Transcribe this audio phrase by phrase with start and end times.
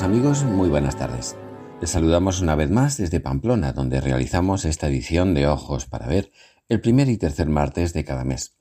[0.00, 1.36] Amigos, muy buenas tardes.
[1.80, 6.32] Les saludamos una vez más desde Pamplona, donde realizamos esta edición de Ojos para Ver
[6.68, 8.56] el primer y tercer martes de cada mes.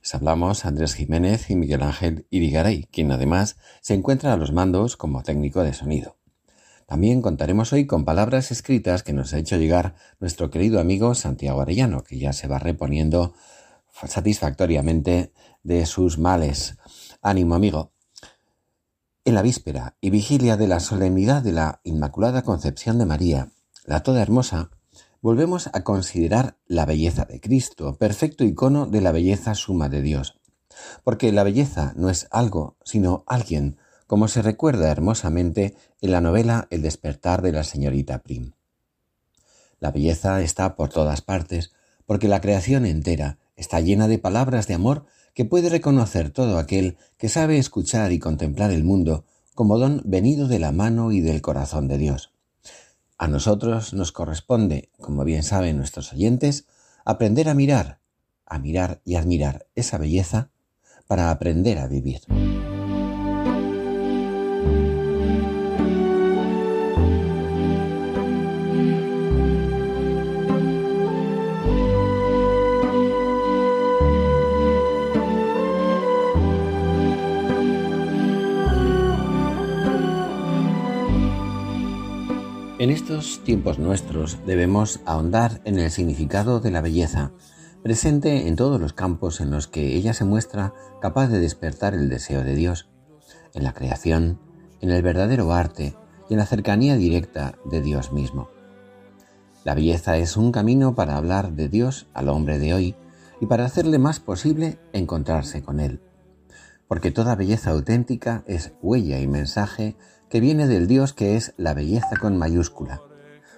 [0.00, 4.96] Les hablamos Andrés Jiménez y Miguel Ángel Irigaray, quien además se encuentra a los mandos
[4.96, 6.16] como técnico de sonido.
[6.86, 11.60] También contaremos hoy con palabras escritas que nos ha hecho llegar nuestro querido amigo Santiago
[11.60, 13.34] Arellano, que ya se va reponiendo
[14.06, 15.32] satisfactoriamente
[15.64, 16.78] de sus males.
[17.20, 17.97] Ánimo, amigo.
[19.28, 23.50] En la víspera y vigilia de la solemnidad de la Inmaculada Concepción de María,
[23.84, 24.70] la Toda Hermosa,
[25.20, 30.40] volvemos a considerar la belleza de Cristo, perfecto icono de la belleza suma de Dios.
[31.04, 36.66] Porque la belleza no es algo, sino alguien, como se recuerda hermosamente en la novela
[36.70, 38.52] El despertar de la señorita Prim.
[39.78, 41.72] La belleza está por todas partes,
[42.06, 45.04] porque la creación entera está llena de palabras de amor
[45.38, 50.48] que puede reconocer todo aquel que sabe escuchar y contemplar el mundo como don venido
[50.48, 52.32] de la mano y del corazón de Dios.
[53.18, 56.66] A nosotros nos corresponde, como bien saben nuestros oyentes,
[57.04, 58.00] aprender a mirar,
[58.46, 60.50] a mirar y admirar esa belleza
[61.06, 62.22] para aprender a vivir.
[82.78, 87.32] En estos tiempos nuestros debemos ahondar en el significado de la belleza,
[87.82, 92.08] presente en todos los campos en los que ella se muestra capaz de despertar el
[92.08, 92.88] deseo de Dios,
[93.52, 94.38] en la creación,
[94.80, 95.96] en el verdadero arte
[96.30, 98.48] y en la cercanía directa de Dios mismo.
[99.64, 102.94] La belleza es un camino para hablar de Dios al hombre de hoy
[103.40, 106.00] y para hacerle más posible encontrarse con Él,
[106.86, 109.96] porque toda belleza auténtica es huella y mensaje
[110.28, 113.00] que viene del Dios que es la belleza con mayúscula,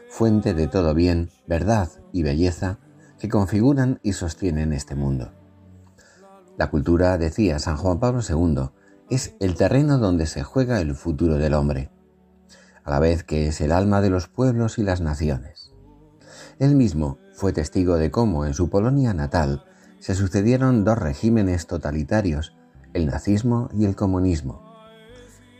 [0.08, 2.78] fuente de todo bien, verdad y belleza
[3.18, 5.32] que configuran y sostienen este mundo.
[6.56, 8.70] La cultura, decía San Juan Pablo II,
[9.08, 11.90] es el terreno donde se juega el futuro del hombre,
[12.84, 15.72] a la vez que es el alma de los pueblos y las naciones.
[16.58, 19.64] Él mismo fue testigo de cómo en su Polonia natal
[19.98, 22.56] se sucedieron dos regímenes totalitarios,
[22.94, 24.69] el nazismo y el comunismo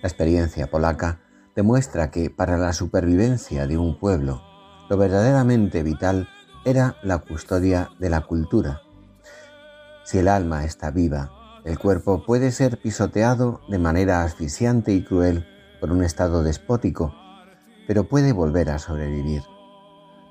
[0.02, 1.20] la experiencia polaca
[1.54, 4.42] demuestra que para la supervivencia de un pueblo,
[4.88, 6.28] lo verdaderamente vital
[6.64, 8.82] era la custodia de la cultura.
[10.04, 11.30] Si el alma está viva,
[11.64, 15.46] el cuerpo puede ser pisoteado de manera asfixiante y cruel
[15.80, 17.14] por un estado despótico,
[17.86, 19.42] pero puede volver a sobrevivir.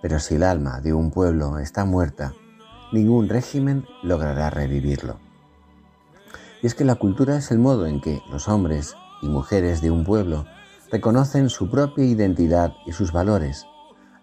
[0.02, 2.34] Pero si el alma de un pueblo está muerta,
[2.92, 5.20] ningún régimen logrará revivirlo.
[6.62, 9.92] Y es que la cultura es el modo en que los hombres y mujeres de
[9.92, 10.46] un pueblo
[10.92, 13.66] reconocen su propia identidad y sus valores,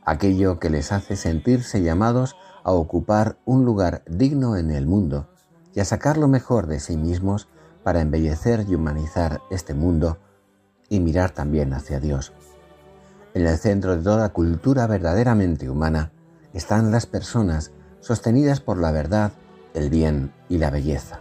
[0.04, 5.28] aquello que les hace sentirse llamados a ocupar un lugar digno en el mundo
[5.74, 7.48] y a sacar lo mejor de sí mismos
[7.84, 10.18] para embellecer y humanizar este mundo
[10.88, 12.32] y mirar también hacia Dios.
[13.34, 16.10] En el centro de toda cultura verdaderamente humana
[16.52, 19.32] están las personas sostenidas por la verdad,
[19.74, 21.20] el bien y la belleza.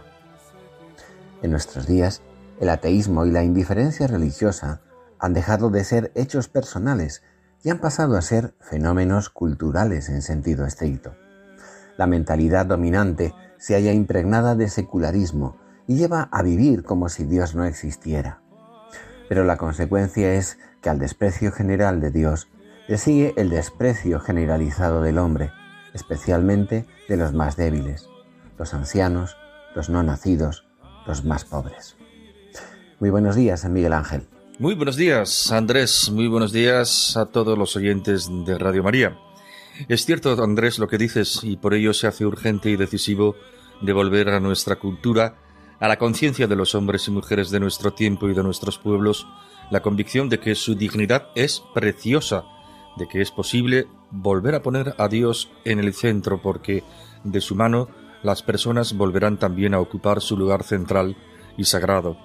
[1.42, 2.22] En nuestros días,
[2.60, 4.80] el ateísmo y la indiferencia religiosa
[5.18, 7.22] han dejado de ser hechos personales
[7.62, 11.14] y han pasado a ser fenómenos culturales en sentido estricto.
[11.96, 15.56] La mentalidad dominante se halla impregnada de secularismo
[15.86, 18.40] y lleva a vivir como si Dios no existiera.
[19.28, 22.48] Pero la consecuencia es que al desprecio general de Dios
[22.88, 25.50] le sigue el desprecio generalizado del hombre,
[25.94, 28.08] especialmente de los más débiles,
[28.58, 29.36] los ancianos,
[29.74, 30.68] los no nacidos,
[31.06, 31.95] los más pobres.
[32.98, 34.22] Muy buenos días, Miguel Ángel.
[34.58, 36.10] Muy buenos días, Andrés.
[36.10, 39.18] Muy buenos días a todos los oyentes de Radio María.
[39.88, 43.36] Es cierto, Andrés, lo que dices, y por ello se hace urgente y decisivo
[43.82, 45.36] devolver a nuestra cultura,
[45.78, 49.26] a la conciencia de los hombres y mujeres de nuestro tiempo y de nuestros pueblos,
[49.70, 52.44] la convicción de que su dignidad es preciosa,
[52.96, 56.82] de que es posible volver a poner a Dios en el centro, porque
[57.24, 57.88] de su mano
[58.22, 61.14] las personas volverán también a ocupar su lugar central
[61.58, 62.16] y sagrado.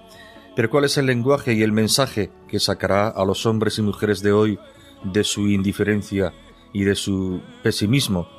[0.62, 4.22] Pero ¿cuál es el lenguaje y el mensaje que sacará a los hombres y mujeres
[4.22, 4.60] de hoy
[5.04, 6.34] de su indiferencia
[6.72, 8.30] y de su pesimismo?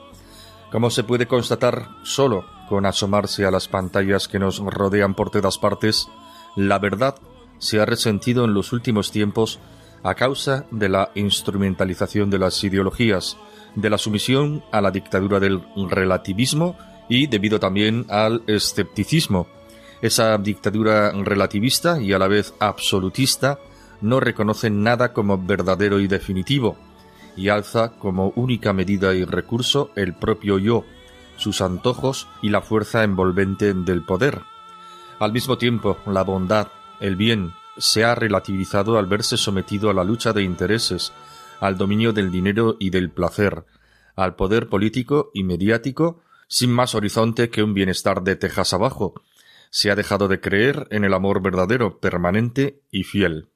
[0.70, 5.58] Como se puede constatar solo con asomarse a las pantallas que nos rodean por todas
[5.58, 6.06] partes,
[6.54, 7.16] la verdad
[7.58, 9.58] se ha resentido en los últimos tiempos
[10.04, 13.36] a causa de la instrumentalización de las ideologías,
[13.74, 15.60] de la sumisión a la dictadura del
[15.90, 16.76] relativismo
[17.08, 19.48] y debido también al escepticismo.
[20.02, 23.60] Esa dictadura relativista y a la vez absolutista
[24.00, 26.76] no reconoce nada como verdadero y definitivo,
[27.36, 30.84] y alza como única medida y recurso el propio yo,
[31.36, 34.42] sus antojos y la fuerza envolvente del poder.
[35.20, 36.66] Al mismo tiempo, la bondad,
[37.00, 41.12] el bien, se ha relativizado al verse sometido a la lucha de intereses,
[41.60, 43.64] al dominio del dinero y del placer,
[44.16, 49.14] al poder político y mediático, sin más horizonte que un bienestar de tejas abajo.
[49.74, 53.48] Se ha dejado de creer en el amor verdadero, permanente y fiel.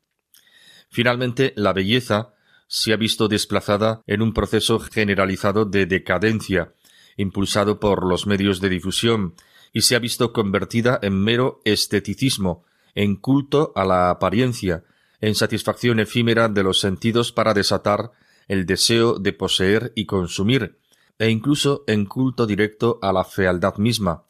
[0.88, 2.32] Finalmente, la belleza
[2.68, 6.72] se ha visto desplazada en un proceso generalizado de decadencia,
[7.18, 9.34] impulsado por los medios de difusión,
[9.74, 12.64] y se ha visto convertida en mero esteticismo,
[12.94, 14.84] en culto a la apariencia,
[15.20, 18.12] en satisfacción efímera de los sentidos para desatar
[18.48, 20.78] el deseo de poseer y consumir,
[21.18, 24.25] e incluso en culto directo a la fealdad misma.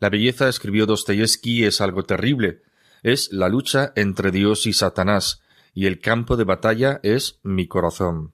[0.00, 2.62] La belleza, escribió Dostoyevsky, es algo terrible,
[3.02, 5.42] es la lucha entre Dios y Satanás,
[5.74, 8.32] y el campo de batalla es mi corazón.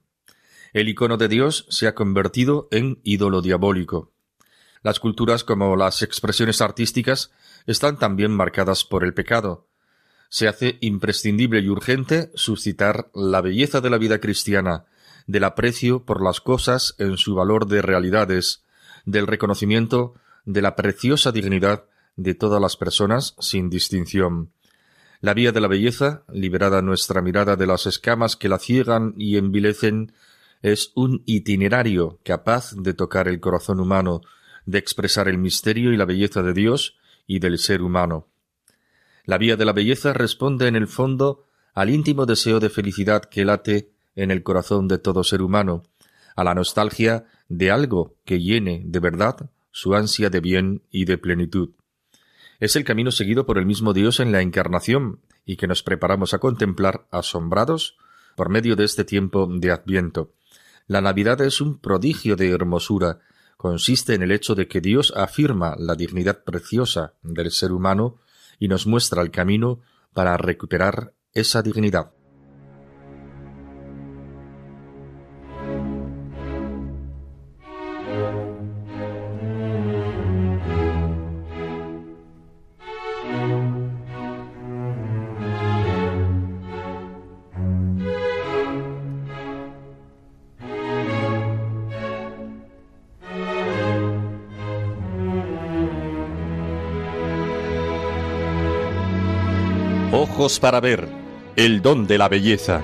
[0.73, 4.11] El icono de Dios se ha convertido en ídolo diabólico.
[4.83, 7.31] Las culturas como las expresiones artísticas
[7.65, 9.67] están también marcadas por el pecado.
[10.29, 14.85] Se hace imprescindible y urgente suscitar la belleza de la vida cristiana,
[15.25, 18.65] del aprecio por las cosas en su valor de realidades,
[19.05, 20.13] del reconocimiento
[20.45, 24.51] de la preciosa dignidad de todas las personas sin distinción.
[25.21, 29.37] La vía de la belleza, liberada nuestra mirada de las escamas que la ciegan y
[29.37, 30.13] envilecen,
[30.61, 34.21] es un itinerario capaz de tocar el corazón humano,
[34.65, 36.97] de expresar el misterio y la belleza de Dios
[37.27, 38.27] y del ser humano.
[39.25, 43.45] La vía de la belleza responde en el fondo al íntimo deseo de felicidad que
[43.45, 45.83] late en el corazón de todo ser humano,
[46.35, 51.17] a la nostalgia de algo que llene de verdad su ansia de bien y de
[51.17, 51.71] plenitud
[52.59, 56.33] es el camino seguido por el mismo Dios en la Encarnación y que nos preparamos
[56.33, 57.97] a contemplar asombrados
[58.35, 60.31] por medio de este tiempo de Adviento.
[60.87, 63.19] La Navidad es un prodigio de hermosura.
[63.57, 68.19] Consiste en el hecho de que Dios afirma la dignidad preciosa del ser humano
[68.59, 69.81] y nos muestra el camino
[70.13, 72.14] para recuperar esa dignidad.
[100.45, 101.07] Para ver,
[101.55, 102.79] el don de la belleza.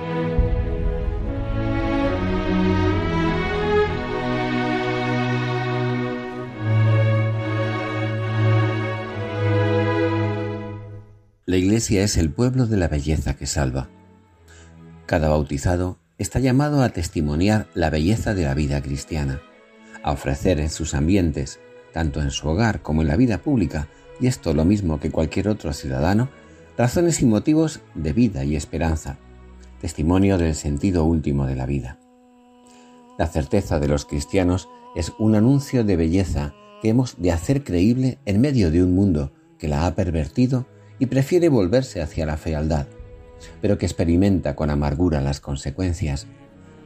[11.46, 13.88] La Iglesia es el pueblo de la belleza que salva.
[15.06, 19.40] Cada bautizado está llamado a testimoniar la belleza de la vida cristiana,
[20.02, 21.60] a ofrecer en sus ambientes,
[21.92, 23.86] tanto en su hogar como en la vida pública,
[24.20, 26.28] y esto lo mismo que cualquier otro ciudadano,
[26.76, 29.18] razones y motivos de vida y esperanza,
[29.80, 31.98] testimonio del sentido último de la vida.
[33.18, 38.18] La certeza de los cristianos es un anuncio de belleza que hemos de hacer creíble
[38.24, 40.66] en medio de un mundo que la ha pervertido
[40.98, 42.86] y prefiere volverse hacia la fealdad,
[43.60, 46.26] pero que experimenta con amargura las consecuencias,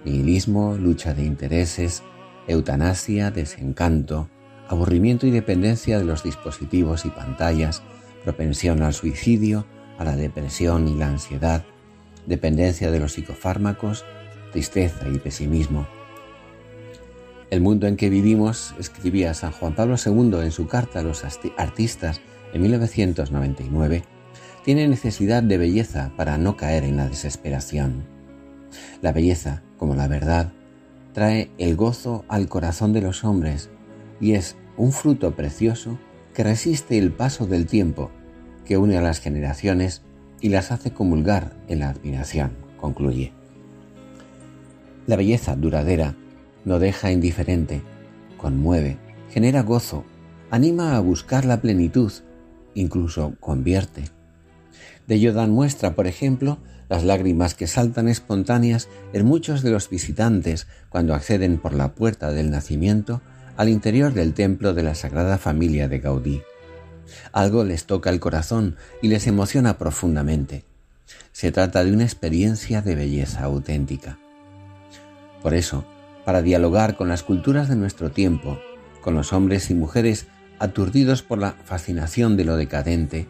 [0.05, 2.02] nihilismo, lucha de intereses,
[2.49, 4.28] eutanasia, desencanto,
[4.69, 7.83] aburrimiento y dependencia de los dispositivos y pantallas,
[8.25, 9.66] propensión al suicidio,
[9.99, 11.65] a la depresión y la ansiedad,
[12.26, 14.05] dependencia de los psicofármacos,
[14.53, 15.87] tristeza y pesimismo.
[17.50, 21.25] El mundo en que vivimos, escribía San Juan Pablo II en su carta a los
[21.57, 22.21] artistas
[22.53, 24.03] en 1999,
[24.65, 28.05] tiene necesidad de belleza para no caer en la desesperación.
[29.00, 30.53] La belleza, como la verdad,
[31.12, 33.71] trae el gozo al corazón de los hombres
[34.21, 35.99] y es un fruto precioso
[36.35, 38.11] que resiste el paso del tiempo
[38.66, 40.02] que une a las generaciones
[40.40, 43.32] y las hace comulgar en la admiración, concluye.
[45.06, 46.14] La belleza duradera
[46.64, 47.80] no deja indiferente,
[48.37, 48.99] conmueve,
[49.30, 50.04] genera gozo,
[50.50, 52.12] anima a buscar la plenitud,
[52.75, 54.04] incluso convierte.
[55.06, 56.58] De ello dan muestra, por ejemplo,
[56.88, 62.32] las lágrimas que saltan espontáneas en muchos de los visitantes cuando acceden por la puerta
[62.32, 63.23] del nacimiento
[63.56, 66.42] al interior del templo de la Sagrada Familia de Gaudí.
[67.33, 70.65] Algo les toca el corazón y les emociona profundamente.
[71.33, 74.19] Se trata de una experiencia de belleza auténtica.
[75.43, 75.85] Por eso,
[76.25, 78.59] para dialogar con las culturas de nuestro tiempo,
[79.01, 80.27] con los hombres y mujeres
[80.59, 83.29] aturdidos por la fascinación de lo decadente,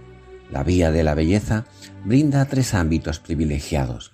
[0.50, 1.64] la vía de la belleza
[2.04, 4.12] brinda tres ámbitos privilegiados.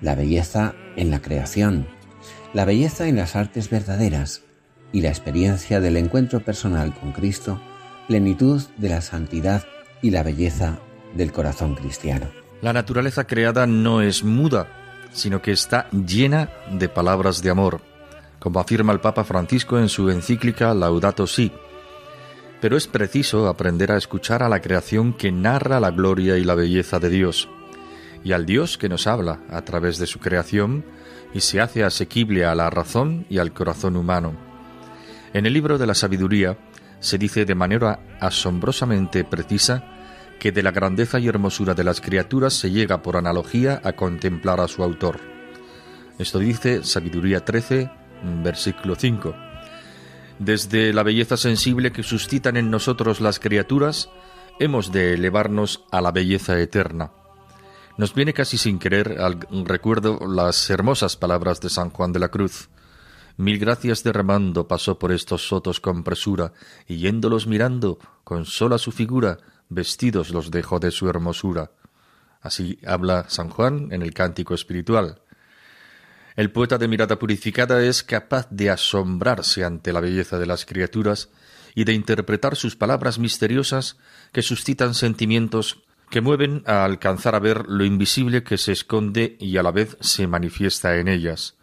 [0.00, 1.86] La belleza en la creación,
[2.52, 4.42] la belleza en las artes verdaderas
[4.92, 7.60] y la experiencia del encuentro personal con Cristo,
[8.08, 9.64] plenitud de la santidad
[10.02, 10.78] y la belleza
[11.14, 12.26] del corazón cristiano.
[12.60, 14.68] La naturaleza creada no es muda,
[15.12, 17.80] sino que está llena de palabras de amor,
[18.38, 21.52] como afirma el Papa Francisco en su encíclica Laudato Si,
[22.60, 26.54] pero es preciso aprender a escuchar a la creación que narra la gloria y la
[26.54, 27.48] belleza de Dios,
[28.22, 30.84] y al Dios que nos habla a través de su creación
[31.34, 34.32] y se hace asequible a la razón y al corazón humano.
[35.34, 36.56] En el libro de la sabiduría
[37.04, 39.84] se dice de manera asombrosamente precisa
[40.40, 44.58] que de la grandeza y hermosura de las criaturas se llega por analogía a contemplar
[44.58, 45.20] a su autor.
[46.18, 47.90] Esto dice Sabiduría 13,
[48.42, 49.34] versículo 5.
[50.38, 54.08] Desde la belleza sensible que suscitan en nosotros las criaturas,
[54.58, 57.10] hemos de elevarnos a la belleza eterna.
[57.98, 62.30] Nos viene casi sin querer al recuerdo las hermosas palabras de San Juan de la
[62.30, 62.70] Cruz.
[63.36, 66.52] Mil gracias derramando pasó por estos sotos con presura,
[66.86, 69.38] y yéndolos mirando, con sola su figura,
[69.68, 71.72] vestidos los dejó de su hermosura.
[72.40, 75.20] Así habla San Juan en el cántico espiritual.
[76.36, 81.30] El poeta de mirada purificada es capaz de asombrarse ante la belleza de las criaturas
[81.74, 83.96] y de interpretar sus palabras misteriosas
[84.32, 89.56] que suscitan sentimientos que mueven a alcanzar a ver lo invisible que se esconde y
[89.56, 91.56] a la vez se manifiesta en ellas.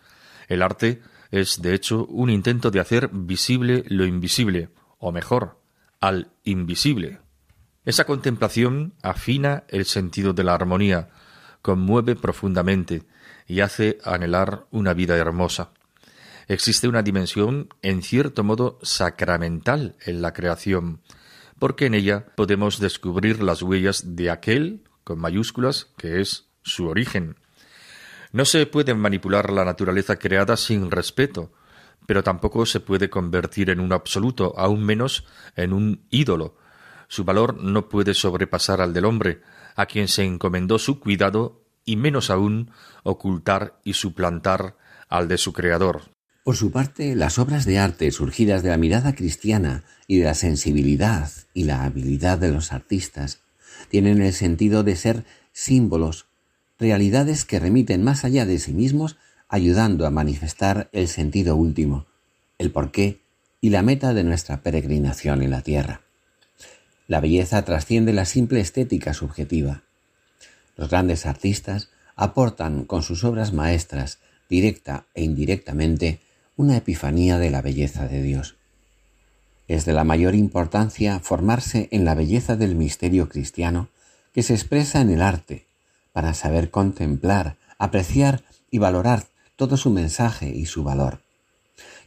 [0.48, 1.01] El arte
[1.32, 4.70] es, de hecho, un intento de hacer visible lo invisible,
[5.00, 5.60] o mejor,
[6.00, 7.20] al invisible.
[7.86, 11.10] Esa contemplación afina el sentido de la armonía,
[11.62, 13.04] conmueve profundamente,
[13.48, 15.72] y hace anhelar una vida hermosa.
[16.48, 21.02] Existe una dimensión, en cierto modo, sacramental en la creación,
[21.60, 27.36] porque en ella podemos descubrir las huellas de aquel, con mayúsculas, que es su origen.
[28.32, 31.52] No se puede manipular la naturaleza creada sin respeto,
[32.06, 36.58] pero tampoco se puede convertir en un absoluto, aún menos en un ídolo.
[37.08, 39.42] Su valor no puede sobrepasar al del hombre,
[39.76, 42.72] a quien se encomendó su cuidado y menos aún
[43.04, 44.78] ocultar y suplantar
[45.10, 46.04] al de su creador.
[46.44, 50.34] Por su parte, las obras de arte surgidas de la mirada cristiana y de la
[50.34, 53.44] sensibilidad y la habilidad de los artistas
[53.90, 56.28] tienen el sentido de ser símbolos,
[56.82, 59.16] realidades que remiten más allá de sí mismos,
[59.48, 62.08] ayudando a manifestar el sentido último,
[62.58, 63.22] el porqué
[63.62, 66.02] y la meta de nuestra peregrinación en la tierra.
[67.08, 69.84] La belleza trasciende la simple estética subjetiva.
[70.76, 74.20] Los grandes artistas aportan con sus obras maestras,
[74.50, 76.20] directa e indirectamente,
[76.58, 78.56] una epifanía de la belleza de Dios.
[79.68, 83.90] Es de la mayor importancia formarse en la belleza del misterio cristiano
[84.34, 85.66] que se expresa en el arte,
[86.13, 89.25] para saber contemplar, apreciar y valorar
[89.56, 91.22] todo su mensaje y su valor.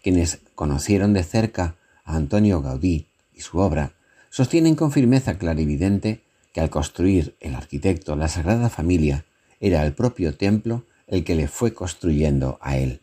[0.03, 3.93] Quienes conocieron de cerca a Antonio Gaudí y su obra
[4.31, 9.25] sostienen con firmeza clarividente que al construir el arquitecto la Sagrada Familia
[9.61, 13.01] era el propio templo el que le fue construyendo a él.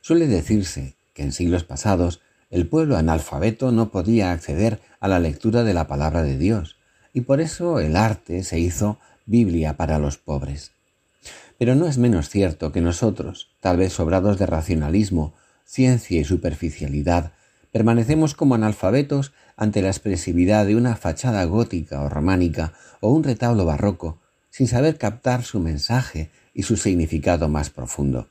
[0.00, 2.20] Suele decirse que en siglos pasados
[2.50, 6.76] el pueblo analfabeto no podía acceder a la lectura de la palabra de Dios,
[7.12, 8.98] y por eso el arte se hizo
[9.30, 10.72] Biblia para los pobres.
[11.56, 15.34] Pero no es menos cierto que nosotros, tal vez sobrados de racionalismo,
[15.64, 17.32] ciencia y superficialidad,
[17.70, 23.64] permanecemos como analfabetos ante la expresividad de una fachada gótica o románica o un retablo
[23.64, 24.18] barroco,
[24.50, 28.26] sin saber captar su mensaje y su significado más profundo.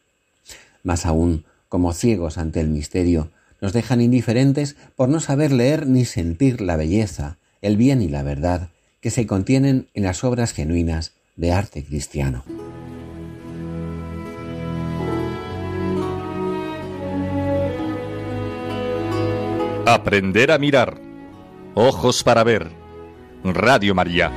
[0.83, 6.03] Más aún, como ciegos ante el misterio, nos dejan indiferentes por no saber leer ni
[6.03, 8.69] sentir la belleza, el bien y la verdad
[9.01, 12.43] que se contienen en las obras genuinas de arte cristiano.
[19.85, 20.99] Aprender a mirar.
[21.73, 22.69] Ojos para ver.
[23.43, 24.31] Radio María.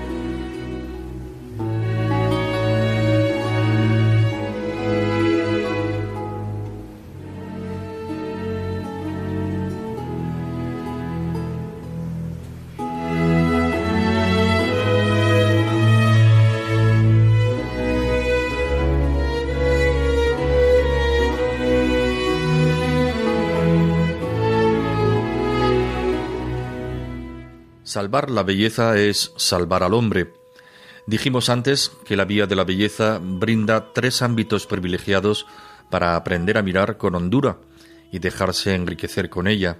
[27.92, 30.32] Salvar la belleza es salvar al hombre.
[31.06, 35.44] Dijimos antes que la vía de la belleza brinda tres ámbitos privilegiados
[35.90, 37.58] para aprender a mirar con hondura
[38.10, 39.76] y dejarse enriquecer con ella.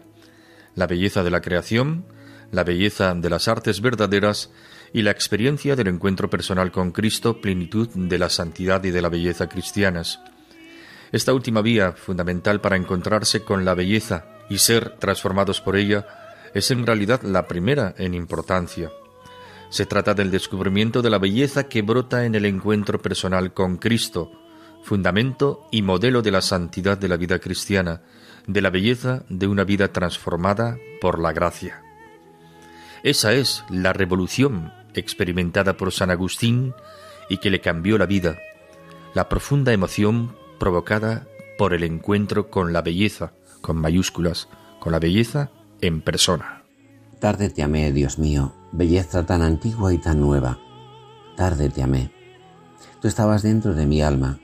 [0.75, 2.05] La belleza de la creación,
[2.51, 4.51] la belleza de las artes verdaderas
[4.93, 9.09] y la experiencia del encuentro personal con Cristo, plenitud de la santidad y de la
[9.09, 10.21] belleza cristianas.
[11.13, 16.22] Esta última vía, fundamental para encontrarse con la belleza y ser transformados por ella,
[16.55, 18.91] es en realidad la primera en importancia.
[19.71, 24.31] Se trata del descubrimiento de la belleza que brota en el encuentro personal con Cristo,
[24.83, 28.03] fundamento y modelo de la santidad de la vida cristiana,
[28.47, 31.83] de la belleza de una vida transformada por la gracia.
[33.03, 36.75] Esa es la revolución experimentada por San Agustín
[37.29, 38.39] y que le cambió la vida,
[39.15, 44.49] la profunda emoción provocada por el encuentro con la belleza, con mayúsculas,
[44.81, 45.51] con la belleza
[45.83, 46.63] en persona.
[47.19, 50.61] Tarde te amé, Dios mío, belleza tan antigua y tan nueva.
[51.37, 52.13] Tarde te amé.
[53.01, 54.39] Tú estabas dentro de mi alma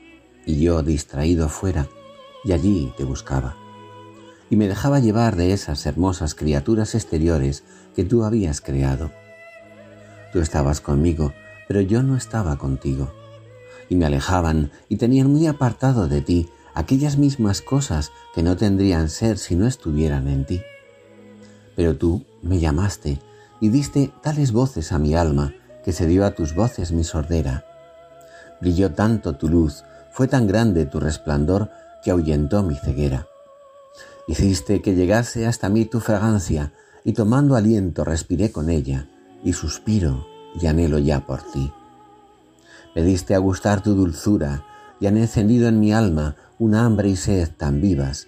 [0.45, 1.87] y yo distraído fuera,
[2.43, 3.55] y allí te buscaba.
[4.49, 7.63] Y me dejaba llevar de esas hermosas criaturas exteriores
[7.95, 9.11] que tú habías creado.
[10.33, 11.33] Tú estabas conmigo,
[11.69, 13.13] pero yo no estaba contigo.
[13.87, 19.07] Y me alejaban y tenían muy apartado de ti aquellas mismas cosas que no tendrían
[19.07, 20.61] ser si no estuvieran en ti.
[21.79, 23.21] Pero tú me llamaste
[23.61, 27.63] y diste tales voces a mi alma que se dio a tus voces mi sordera.
[28.59, 31.69] Brilló tanto tu luz, fue tan grande tu resplandor
[32.03, 33.27] que ahuyentó mi ceguera.
[34.27, 36.73] Hiciste que llegase hasta mí tu fragancia,
[37.05, 39.07] y tomando aliento respiré con ella,
[39.41, 40.27] y suspiro
[40.61, 41.71] y anhelo ya por ti.
[42.93, 44.65] Me diste a gustar tu dulzura,
[44.99, 48.27] y han encendido en mi alma una hambre y sed tan vivas.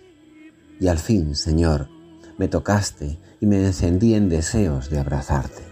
[0.80, 1.90] Y al fin, Señor,
[2.38, 5.64] me tocaste y me encendí en deseos de abrazarte.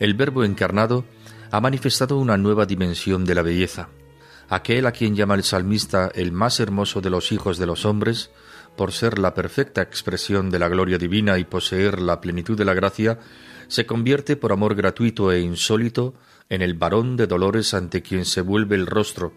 [0.00, 1.04] El Verbo encarnado
[1.50, 3.90] ha manifestado una nueva dimensión de la belleza.
[4.48, 8.30] Aquel a quien llama el salmista el más hermoso de los hijos de los hombres,
[8.76, 12.74] por ser la perfecta expresión de la gloria divina y poseer la plenitud de la
[12.74, 13.20] gracia,
[13.68, 16.14] se convierte por amor gratuito e insólito
[16.48, 19.32] en el varón de dolores ante quien se vuelve el rostro,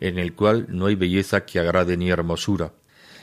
[0.00, 2.72] en el cual no hay belleza que agrade ni hermosura,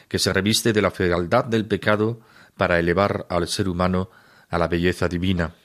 [0.08, 2.19] que se reviste de la fealdad del pecado
[2.57, 4.09] para elevar al ser humano
[4.49, 5.55] a la belleza divina.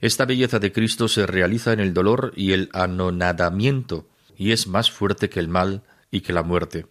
[0.00, 4.90] Esta belleza de Cristo se realiza en el dolor y el anonadamiento, y es más
[4.90, 6.86] fuerte que el mal y que la muerte.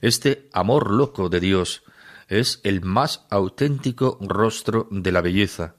[0.00, 1.82] Este amor loco de Dios
[2.28, 5.74] es el más auténtico rostro de la belleza,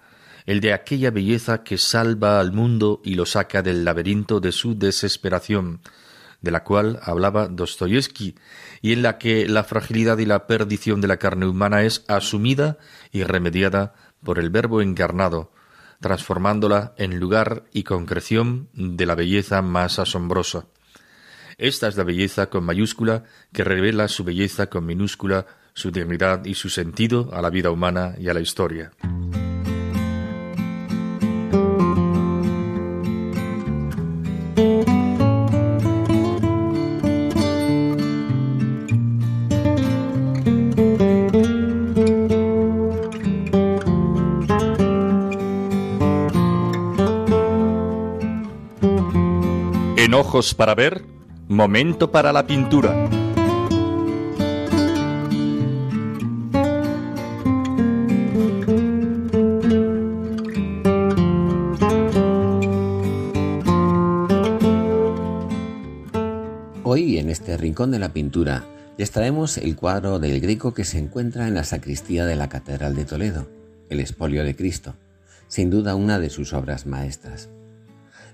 [0.45, 4.78] el de aquella belleza que salva al mundo y lo saca del laberinto de su
[4.78, 5.82] desesperación,
[6.41, 8.36] de la cual hablaba Dostoyevsky,
[8.82, 12.78] y en la que la fragilidad y la perdición de la carne humana es asumida
[13.12, 15.52] y remediada por el Verbo encarnado,
[16.00, 20.65] transformándola en lugar y concreción de la belleza más asombrosa.
[21.58, 26.54] Esta es la belleza con mayúscula que revela su belleza con minúscula, su dignidad y
[26.54, 28.92] su sentido a la vida humana y a la historia.
[50.30, 51.04] Ojos para ver,
[51.48, 53.10] momento para la pintura.
[66.84, 68.65] Hoy en este rincón de la pintura
[69.00, 72.94] les traemos el cuadro del Greco que se encuentra en la sacristía de la Catedral
[72.94, 73.50] de Toledo,
[73.89, 74.94] el Espolio de Cristo,
[75.48, 77.50] sin duda una de sus obras maestras.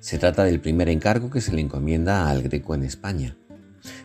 [0.05, 3.37] Se trata del primer encargo que se le encomienda al Greco en España.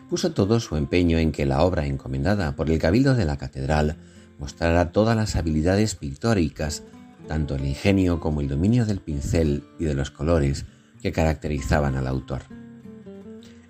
[0.09, 3.97] Puso todo su empeño en que la obra encomendada por el Cabildo de la Catedral
[4.39, 6.81] mostrara todas las habilidades pictóricas,
[7.27, 10.65] tanto el ingenio como el dominio del pincel y de los colores
[11.03, 12.41] que caracterizaban al autor.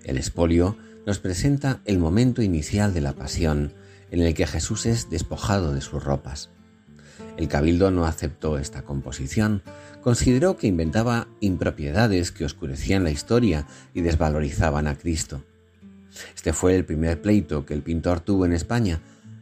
[0.02, 3.74] El espolio nos presenta el momento inicial de la pasión
[4.10, 6.48] en el que Jesús es despojado de sus ropas.
[7.36, 9.62] El cabildo no aceptó esta composición,
[10.02, 15.42] consideró que inventaba impropiedades que oscurecían la historia y desvalorizaban a Cristo.
[16.34, 19.00] Este fue el primer pleito que el pintor tuvo en España,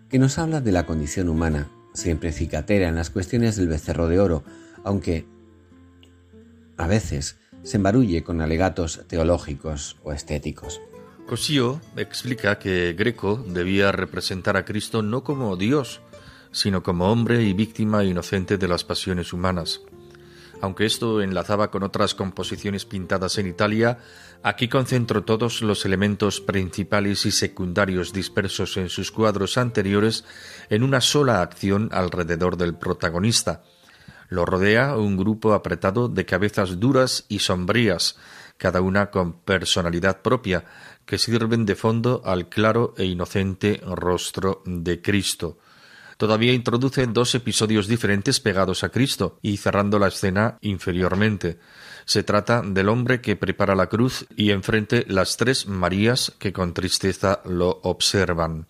[0.09, 4.20] que nos habla de la condición humana, siempre cicatera en las cuestiones del becerro de
[4.20, 4.44] oro,
[4.85, 5.27] aunque
[6.77, 10.81] a veces se embarulle con alegatos teológicos o estéticos.
[11.27, 16.01] Cosío explica que Greco debía representar a Cristo no como Dios,
[16.53, 19.81] sino como hombre y víctima inocente de las pasiones humanas.
[20.61, 23.99] Aunque esto enlazaba con otras composiciones pintadas en Italia,
[24.42, 30.25] aquí concentro todos los elementos principales y secundarios dispersos en sus cuadros anteriores
[30.68, 33.62] en una sola acción alrededor del protagonista.
[34.29, 38.16] Lo rodea un grupo apretado de cabezas duras y sombrías,
[38.59, 40.64] cada una con personalidad propia,
[41.07, 45.59] que sirven de fondo al claro e inocente rostro de Cristo.
[46.21, 51.59] Todavía introduce dos episodios diferentes pegados a Cristo y cerrando la escena inferiormente.
[52.05, 56.75] Se trata del hombre que prepara la cruz y enfrente las tres Marías que con
[56.75, 58.67] tristeza lo observan.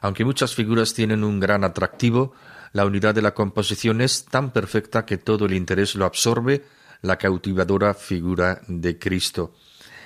[0.00, 2.34] Aunque muchas figuras tienen un gran atractivo,
[2.72, 6.64] la unidad de la composición es tan perfecta que todo el interés lo absorbe
[7.02, 9.54] la cautivadora figura de Cristo.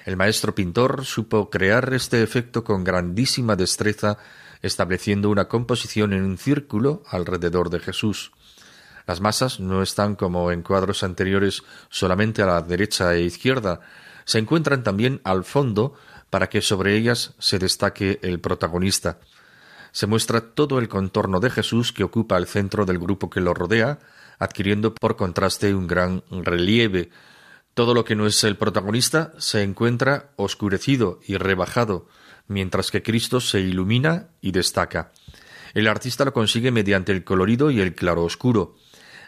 [0.05, 4.19] El maestro pintor supo crear este efecto con grandísima destreza,
[4.65, 8.33] estableciendo una composición en un círculo alrededor de Jesús.
[9.07, 13.81] Las masas no están como en cuadros anteriores solamente a la derecha e izquierda,
[14.25, 15.95] se encuentran también al fondo
[16.31, 19.19] para que sobre ellas se destaque el protagonista.
[19.93, 23.55] Se muestra todo el contorno de Jesús que ocupa el centro del grupo que lo
[23.55, 23.99] rodea,
[24.39, 27.11] adquiriendo por contraste un gran relieve.
[27.75, 32.09] Todo lo que no es el protagonista se encuentra oscurecido y rebajado,
[32.49, 35.13] mientras que Cristo se ilumina y destaca.
[35.75, 38.77] El artista lo consigue mediante el colorido y el claro oscuro.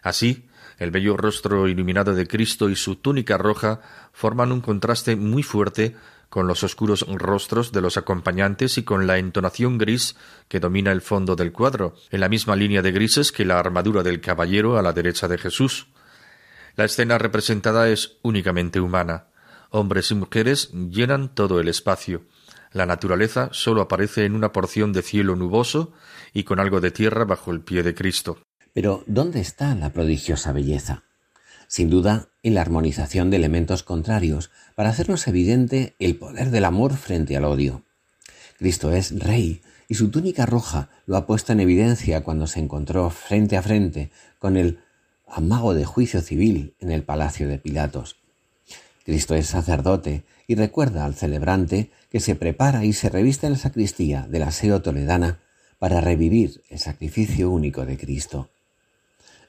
[0.02, 0.48] Así,
[0.78, 3.80] el bello rostro iluminado de Cristo y su túnica roja
[4.12, 5.96] forman un contraste muy fuerte
[6.28, 10.16] con los oscuros rostros de los acompañantes y con la entonación gris
[10.48, 14.02] que domina el fondo del cuadro, en la misma línea de grises que la armadura
[14.02, 15.86] del caballero a la derecha de Jesús.
[16.74, 19.28] La escena representada es únicamente humana.
[19.70, 22.22] Hombres y mujeres llenan todo el espacio.
[22.72, 25.92] La naturaleza sólo aparece en una porción de cielo nuboso
[26.32, 28.38] y con algo de tierra bajo el pie de Cristo.
[28.72, 31.04] Pero ¿dónde está la prodigiosa belleza?
[31.68, 36.96] sin duda en la armonización de elementos contrarios para hacernos evidente el poder del amor
[36.96, 37.82] frente al odio.
[38.58, 43.10] Cristo es rey y su túnica roja lo ha puesto en evidencia cuando se encontró
[43.10, 44.80] frente a frente con el
[45.28, 48.16] amago de juicio civil en el palacio de Pilatos.
[49.04, 53.58] Cristo es sacerdote y recuerda al celebrante que se prepara y se reviste en la
[53.58, 55.38] sacristía del aseo toledana
[55.78, 58.48] para revivir el sacrificio único de Cristo.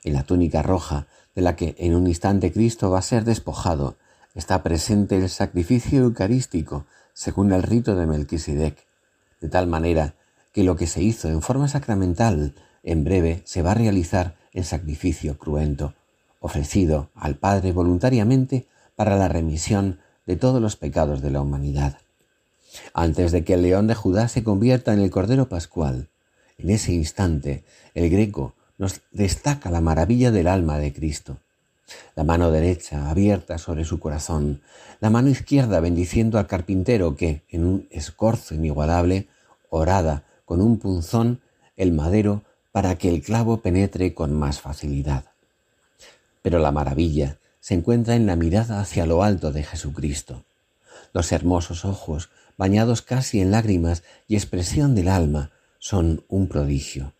[0.03, 3.95] En la túnica roja de la que en un instante Cristo va a ser despojado,
[4.35, 8.85] está presente el sacrificio eucarístico según el rito de Melquisedec,
[9.39, 10.15] de tal manera
[10.51, 12.53] que lo que se hizo en forma sacramental
[12.83, 15.93] en breve se va a realizar en sacrificio cruento,
[16.41, 21.99] ofrecido al Padre voluntariamente para la remisión de todos los pecados de la humanidad.
[22.93, 26.09] Antes de que el león de Judá se convierta en el Cordero Pascual,
[26.57, 27.63] en ese instante
[27.93, 31.37] el greco nos destaca la maravilla del alma de Cristo.
[32.15, 34.61] La mano derecha abierta sobre su corazón,
[34.99, 39.27] la mano izquierda bendiciendo al carpintero que, en un escorzo inigualable,
[39.69, 41.41] orada con un punzón
[41.75, 45.25] el madero para que el clavo penetre con más facilidad.
[46.41, 50.43] Pero la maravilla se encuentra en la mirada hacia lo alto de Jesucristo.
[51.13, 57.13] Los hermosos ojos, bañados casi en lágrimas y expresión del alma, son un prodigio.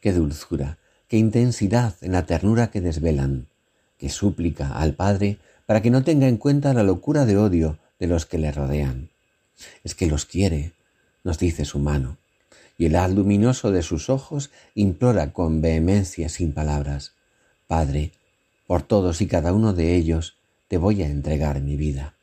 [0.00, 3.46] Qué dulzura, qué intensidad en la ternura que desvelan,
[3.98, 8.06] que súplica al Padre para que no tenga en cuenta la locura de odio de
[8.06, 9.10] los que le rodean.
[9.84, 10.72] Es que los quiere,
[11.22, 12.16] nos dice su mano,
[12.78, 17.12] y el haz luminoso de sus ojos implora con vehemencia sin palabras,
[17.66, 18.12] Padre,
[18.66, 20.36] por todos y cada uno de ellos
[20.68, 22.14] te voy a entregar mi vida.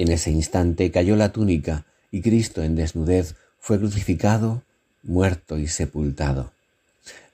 [0.00, 4.62] En ese instante cayó la túnica y Cristo en desnudez fue crucificado,
[5.02, 6.52] muerto y sepultado.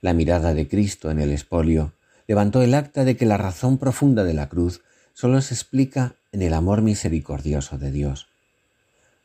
[0.00, 1.92] La mirada de Cristo en el espolio
[2.26, 4.80] levantó el acta de que la razón profunda de la cruz
[5.14, 8.26] sólo se explica en el amor misericordioso de Dios.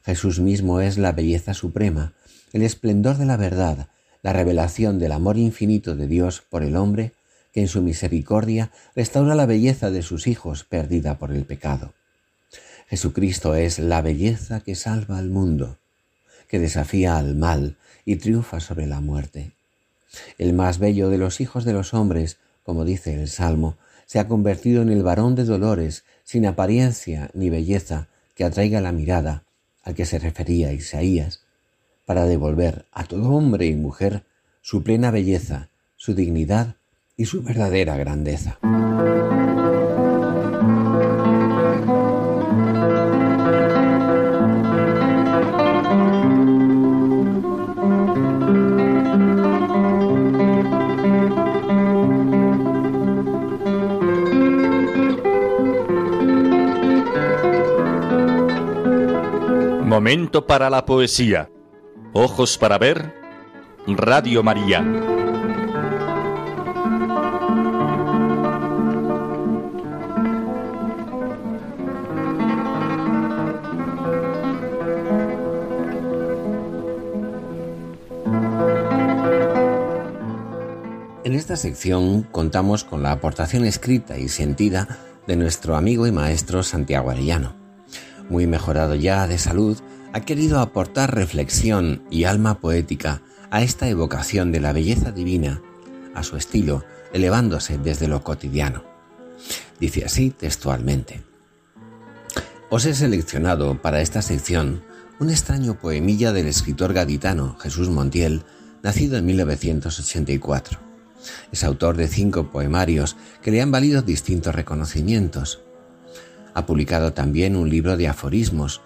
[0.05, 2.13] Jesús mismo es la belleza suprema,
[2.53, 3.87] el esplendor de la verdad,
[4.21, 7.13] la revelación del amor infinito de Dios por el hombre,
[7.53, 11.95] que en su misericordia restaura la belleza de sus hijos perdida por el pecado.
[12.91, 15.77] Jesucristo es la belleza que salva al mundo,
[16.49, 19.53] que desafía al mal y triunfa sobre la muerte.
[20.37, 24.27] El más bello de los hijos de los hombres, como dice el Salmo, se ha
[24.27, 29.45] convertido en el varón de dolores, sin apariencia ni belleza que atraiga la mirada
[29.83, 31.45] al que se refería Isaías,
[32.05, 34.25] para devolver a todo hombre y mujer
[34.59, 36.75] su plena belleza, su dignidad
[37.15, 38.59] y su verdadera grandeza.
[60.01, 61.51] Momento para la poesía.
[62.11, 63.13] Ojos para ver.
[63.85, 64.79] Radio María.
[81.23, 86.63] En esta sección contamos con la aportación escrita y sentida de nuestro amigo y maestro
[86.63, 87.60] Santiago Arellano.
[88.31, 89.77] Muy mejorado ya de salud,
[90.13, 95.61] ha querido aportar reflexión y alma poética a esta evocación de la belleza divina,
[96.15, 98.85] a su estilo, elevándose desde lo cotidiano.
[99.81, 101.25] Dice así textualmente.
[102.69, 104.81] Os he seleccionado para esta sección
[105.19, 108.43] un extraño poemilla del escritor gaditano Jesús Montiel,
[108.81, 110.91] nacido en 1984
[111.51, 115.61] es autor de cinco poemarios que le han valido distintos reconocimientos.
[116.53, 118.81] Ha publicado también un libro de aforismos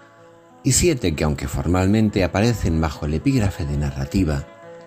[0.62, 4.46] y siete que aunque formalmente aparecen bajo el epígrafe de narrativa,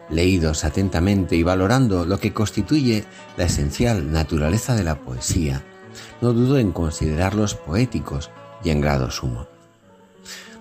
[0.10, 3.06] leídos atentamente y valorando lo que constituye
[3.38, 5.64] la esencial naturaleza de la poesía,
[6.22, 8.30] no dudo en considerarlos poéticos
[8.64, 9.48] y en grado sumo.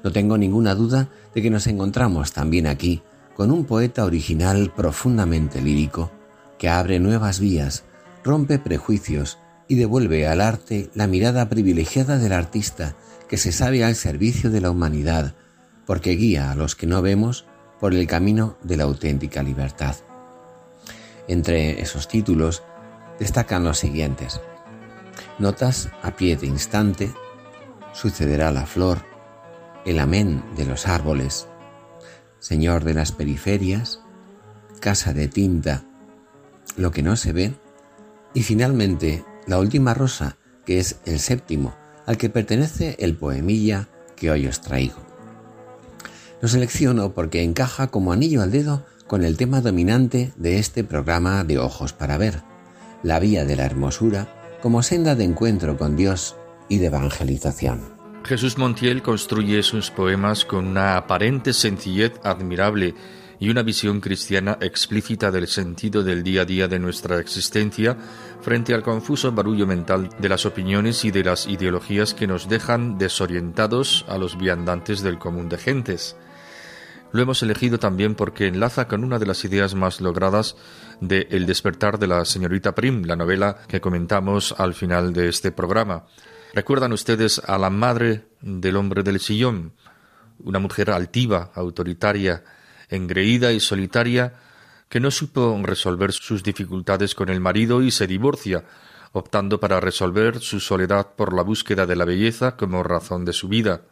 [0.03, 3.03] No tengo ninguna duda de que nos encontramos también aquí
[3.35, 6.11] con un poeta original profundamente lírico,
[6.59, 7.85] que abre nuevas vías,
[8.25, 12.97] rompe prejuicios y devuelve al arte la mirada privilegiada del artista
[13.29, 15.35] que se sabe al servicio de la humanidad,
[15.87, 17.47] porque guía a los que no vemos
[17.79, 19.95] por el camino de la auténtica libertad.
[21.29, 22.63] Entre esos títulos
[23.19, 24.41] destacan los siguientes.
[25.39, 27.13] Notas a pie de instante,
[27.93, 28.99] Sucederá la flor,
[29.85, 31.49] El amén de los árboles,
[32.39, 34.01] Señor de las periferias,
[34.81, 35.85] Casa de tinta,
[36.77, 37.55] lo que no se ve,
[38.35, 41.75] y finalmente la última rosa, que es el séptimo,
[42.07, 44.99] al que pertenece el poemilla que hoy os traigo.
[46.41, 51.43] Lo selecciono porque encaja como anillo al dedo con el tema dominante de este programa
[51.43, 52.43] de Ojos para Ver,
[53.03, 54.29] la vía de la hermosura
[54.63, 56.37] como senda de encuentro con Dios
[56.69, 57.81] y de evangelización.
[58.25, 62.95] Jesús Montiel construye sus poemas con una aparente sencillez admirable
[63.41, 67.97] y una visión cristiana explícita del sentido del día a día de nuestra existencia
[68.41, 72.99] frente al confuso barullo mental de las opiniones y de las ideologías que nos dejan
[72.99, 76.17] desorientados a los viandantes del común de gentes.
[77.11, 80.57] Lo hemos elegido también porque enlaza con una de las ideas más logradas
[81.01, 85.51] de El despertar de la señorita Prim, la novela que comentamos al final de este
[85.51, 86.05] programa.
[86.53, 89.73] ¿Recuerdan ustedes a la madre del hombre del sillón?
[90.41, 92.45] Una mujer altiva, autoritaria,
[92.89, 94.35] engreída y solitaria,
[94.89, 98.65] que no supo resolver sus dificultades con el marido y se divorcia,
[99.13, 103.49] optando para resolver su soledad por la búsqueda de la belleza como razón de su
[103.49, 103.83] vida.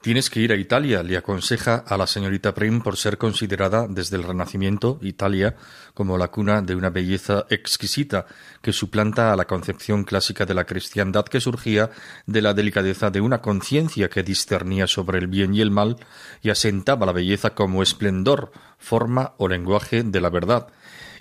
[0.00, 4.16] Tienes que ir a Italia, le aconseja a la señorita Prim por ser considerada desde
[4.16, 5.56] el Renacimiento, Italia,
[5.94, 8.26] como la cuna de una belleza exquisita
[8.62, 11.90] que suplanta a la concepción clásica de la cristiandad que surgía
[12.24, 15.96] de la delicadeza de una conciencia que discernía sobre el bien y el mal
[16.40, 20.68] y asentaba la belleza como esplendor, forma o lenguaje de la verdad,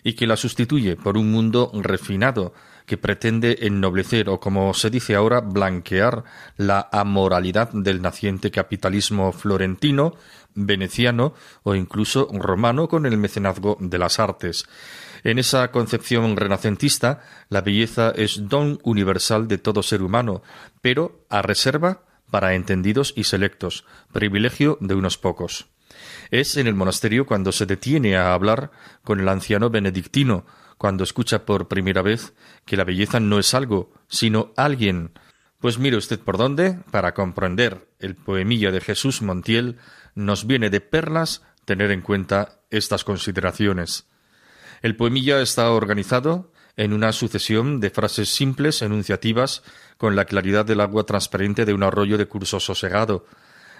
[0.04, 2.54] y que la sustituye por un mundo refinado,
[2.86, 6.24] que pretende ennoblecer o, como se dice ahora, blanquear
[6.58, 10.15] la amoralidad del naciente capitalismo florentino,
[10.54, 14.65] veneciano o incluso romano con el mecenazgo de las artes.
[15.24, 20.43] En esa concepción renacentista, la belleza es don universal de todo ser humano,
[20.82, 25.67] pero a reserva para entendidos y selectos, privilegio de unos pocos.
[26.32, 28.71] Es en el monasterio cuando se detiene a hablar
[29.04, 30.45] con el anciano benedictino,
[30.78, 32.34] cuando escucha por primera vez
[32.66, 35.12] que la belleza no es algo, sino alguien.
[35.60, 39.78] Pues mire usted por dónde, para comprender el poemilla de Jesús Montiel,
[40.14, 44.08] nos viene de perlas tener en cuenta estas consideraciones.
[44.82, 49.64] El poemilla está organizado en una sucesión de frases simples, enunciativas,
[49.98, 53.26] con la claridad del agua transparente de un arroyo de curso sosegado.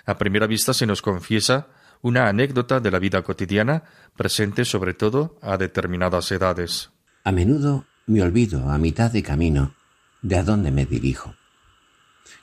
[0.06, 1.68] A primera vista se nos confiesa
[2.06, 3.82] una anécdota de la vida cotidiana
[4.16, 6.92] presente sobre todo a determinadas edades.
[7.24, 9.74] A menudo me olvido a mitad de camino
[10.22, 11.34] de a dónde me dirijo.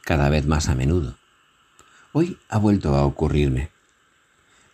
[0.02, 1.16] Cada vez más a menudo.
[2.10, 3.70] Hoy ha vuelto a ocurrirme.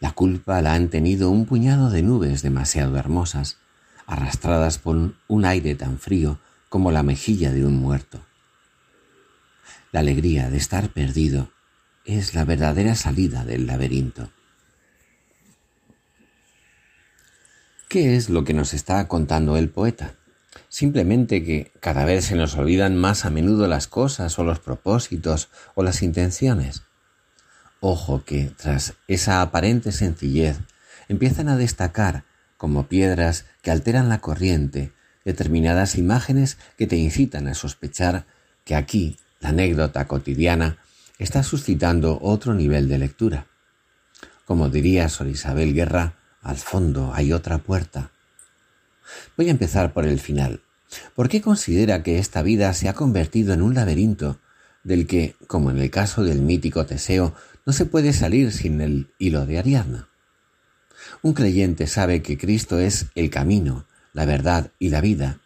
[0.01, 3.59] La culpa la han tenido un puñado de nubes demasiado hermosas,
[4.07, 6.39] arrastradas por un aire tan frío
[6.71, 8.23] como la mejilla de un muerto.
[9.93, 11.51] La alegría de estar perdido
[12.07, 14.31] es la verdadera salida del laberinto.
[17.89, 20.13] ¿Qué es lo que nos está contando el poeta?
[20.69, 25.49] Simplemente que cada vez se nos olvidan más a menudo las cosas o los propósitos
[25.75, 26.83] o las intenciones.
[27.81, 30.59] Ojo que, tras esa aparente sencillez,
[31.09, 32.25] empiezan a destacar,
[32.59, 34.93] como piedras que alteran la corriente,
[35.25, 38.27] determinadas imágenes que te incitan a sospechar
[38.65, 40.77] que aquí la anécdota cotidiana
[41.19, 43.47] está suscitando otro nivel de lectura.
[44.45, 48.11] Como diría Sor Isabel Guerra, al fondo hay otra puerta.
[49.37, 50.63] Voy a empezar por el final.
[51.15, 54.39] ¿Por qué considera que esta vida se ha convertido en un laberinto
[54.85, 57.35] del que, como en el caso del mítico Teseo,
[57.67, 60.09] no se puede salir sin el hilo de Ariadna?
[61.23, 65.41] Un creyente sabe que Cristo es el camino, la verdad y la vida,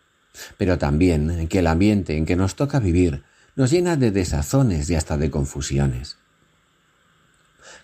[0.56, 3.22] pero también que el ambiente en que nos toca vivir
[3.54, 6.16] nos llena de desazones y hasta de confusiones.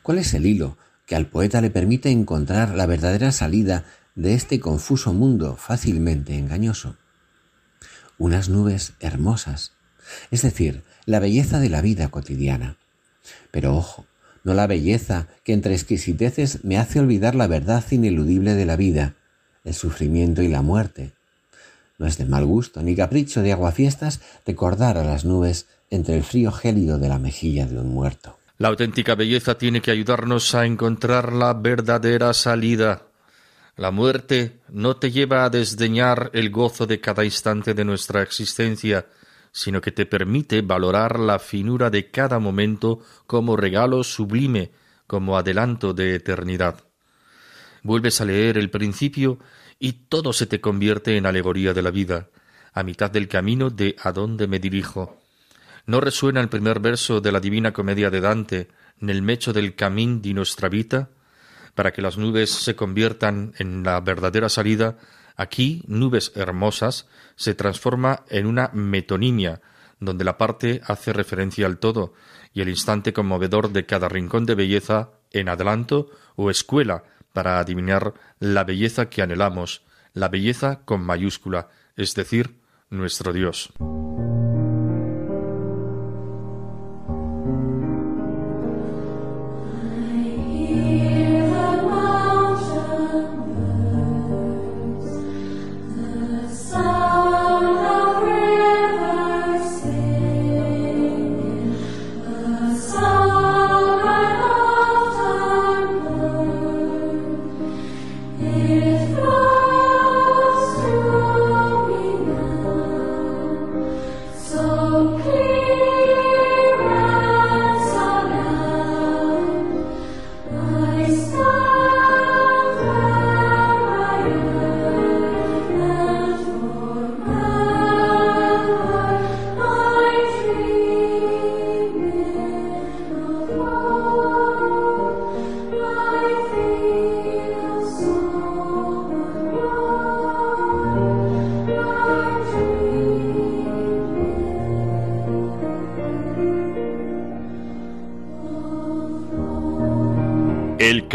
[0.02, 4.60] ¿Cuál es el hilo que al poeta le permite encontrar la verdadera salida de este
[4.60, 6.96] confuso mundo fácilmente engañoso?
[8.18, 9.72] Unas nubes hermosas,
[10.30, 12.76] es decir, la belleza de la vida cotidiana.
[13.50, 14.06] Pero ojo,
[14.44, 19.16] no la belleza que entre exquisiteces me hace olvidar la verdad ineludible de la vida,
[19.64, 21.12] el sufrimiento y la muerte,
[21.98, 26.22] no es de mal gusto ni capricho de aguafiestas recordar a las nubes entre el
[26.22, 28.37] frío gélido de la mejilla de un muerto.
[28.58, 33.06] La auténtica belleza tiene que ayudarnos a encontrar la verdadera salida.
[33.76, 39.06] La muerte no te lleva a desdeñar el gozo de cada instante de nuestra existencia,
[39.52, 44.72] sino que te permite valorar la finura de cada momento como regalo sublime,
[45.06, 46.82] como adelanto de eternidad.
[47.84, 49.38] Vuelves a leer el principio
[49.78, 52.28] y todo se te convierte en alegoría de la vida,
[52.72, 55.17] a mitad del camino de a dónde me dirijo.
[55.88, 58.68] ¿No resuena el primer verso de la Divina Comedia de Dante,
[59.00, 61.08] en el mecho del camín di nuestra vida?
[61.74, 64.98] Para que las nubes se conviertan en la verdadera salida,
[65.34, 69.62] aquí, nubes hermosas, se transforma en una metonimia,
[69.98, 72.12] donde la parte hace referencia al todo,
[72.52, 78.12] y el instante conmovedor de cada rincón de belleza en adelanto o escuela para adivinar
[78.40, 79.80] la belleza que anhelamos,
[80.12, 82.56] la belleza con mayúscula, es decir,
[82.90, 83.72] nuestro Dios.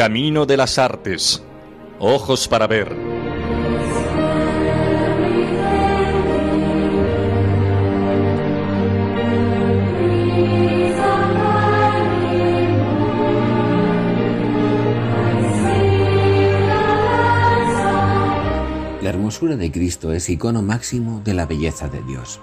[0.03, 1.41] Camino de las Artes.
[1.97, 2.91] Ojos para ver.
[19.01, 22.41] La hermosura de Cristo es icono máximo de la belleza de Dios.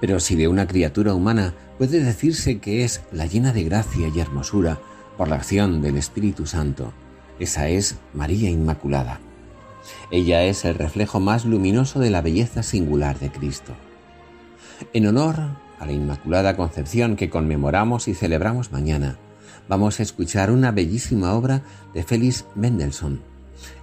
[0.00, 4.18] Pero si de una criatura humana puede decirse que es la llena de gracia y
[4.18, 4.80] hermosura,
[5.22, 6.92] por la acción del Espíritu Santo.
[7.38, 9.20] Esa es María Inmaculada.
[10.10, 13.72] Ella es el reflejo más luminoso de la belleza singular de Cristo.
[14.92, 15.36] En honor
[15.78, 19.16] a la Inmaculada Concepción que conmemoramos y celebramos mañana,
[19.68, 21.62] vamos a escuchar una bellísima obra
[21.94, 23.20] de Félix Mendelssohn,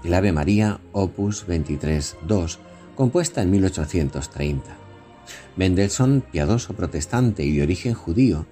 [0.03, 2.57] el Ave María Opus 23-2,
[2.97, 4.75] compuesta en 1830.
[5.55, 8.45] Mendelssohn, piadoso protestante y de origen judío,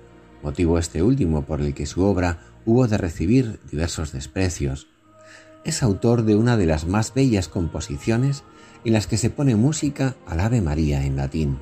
[0.43, 4.87] motivo este último por el que su obra hubo de recibir diversos desprecios.
[5.63, 8.43] Es autor de una de las más bellas composiciones
[8.83, 11.57] en las que se pone música al Ave María en latín.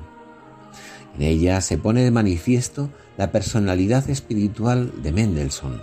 [1.16, 5.80] En ella se pone de manifiesto la personalidad espiritual de Mendelssohn.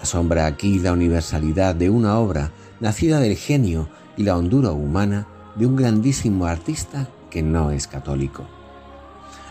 [0.00, 5.66] Asombra aquí la universalidad de una obra nacida del genio y la hondura humana de
[5.66, 8.46] un grandísimo artista que no es católico.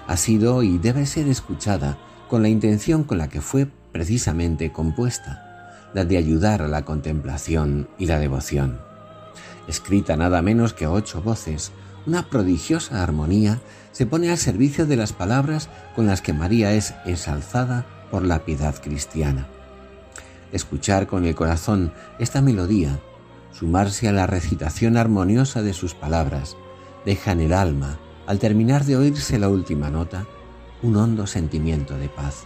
[0.07, 1.97] Ha sido y debe ser escuchada
[2.31, 7.89] con la intención con la que fue precisamente compuesta, la de ayudar a la contemplación
[7.97, 8.79] y la devoción.
[9.67, 11.73] Escrita nada menos que a ocho voces,
[12.05, 13.59] una prodigiosa armonía
[13.91, 18.45] se pone al servicio de las palabras con las que María es ensalzada por la
[18.45, 19.47] piedad cristiana.
[20.53, 22.97] escuchar con el corazón esta melodía,
[23.51, 26.55] sumarse a la recitación armoniosa de sus palabras,
[27.05, 30.25] deja en el alma, al terminar de oírse la última nota,
[30.83, 32.45] un hondo sentimiento de paz.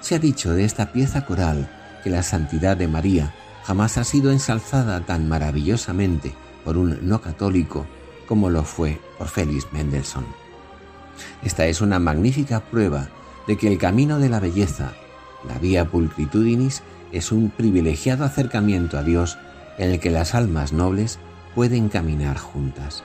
[0.00, 1.70] Se ha dicho de esta pieza coral
[2.02, 3.34] que la santidad de María
[3.64, 6.34] jamás ha sido ensalzada tan maravillosamente
[6.64, 7.86] por un no católico
[8.26, 10.26] como lo fue por Félix Mendelssohn.
[11.42, 13.08] Esta es una magnífica prueba
[13.46, 14.92] de que el camino de la belleza,
[15.48, 16.82] la vía pulcritudinis,
[17.12, 19.38] es un privilegiado acercamiento a Dios
[19.78, 21.18] en el que las almas nobles
[21.54, 23.04] pueden caminar juntas.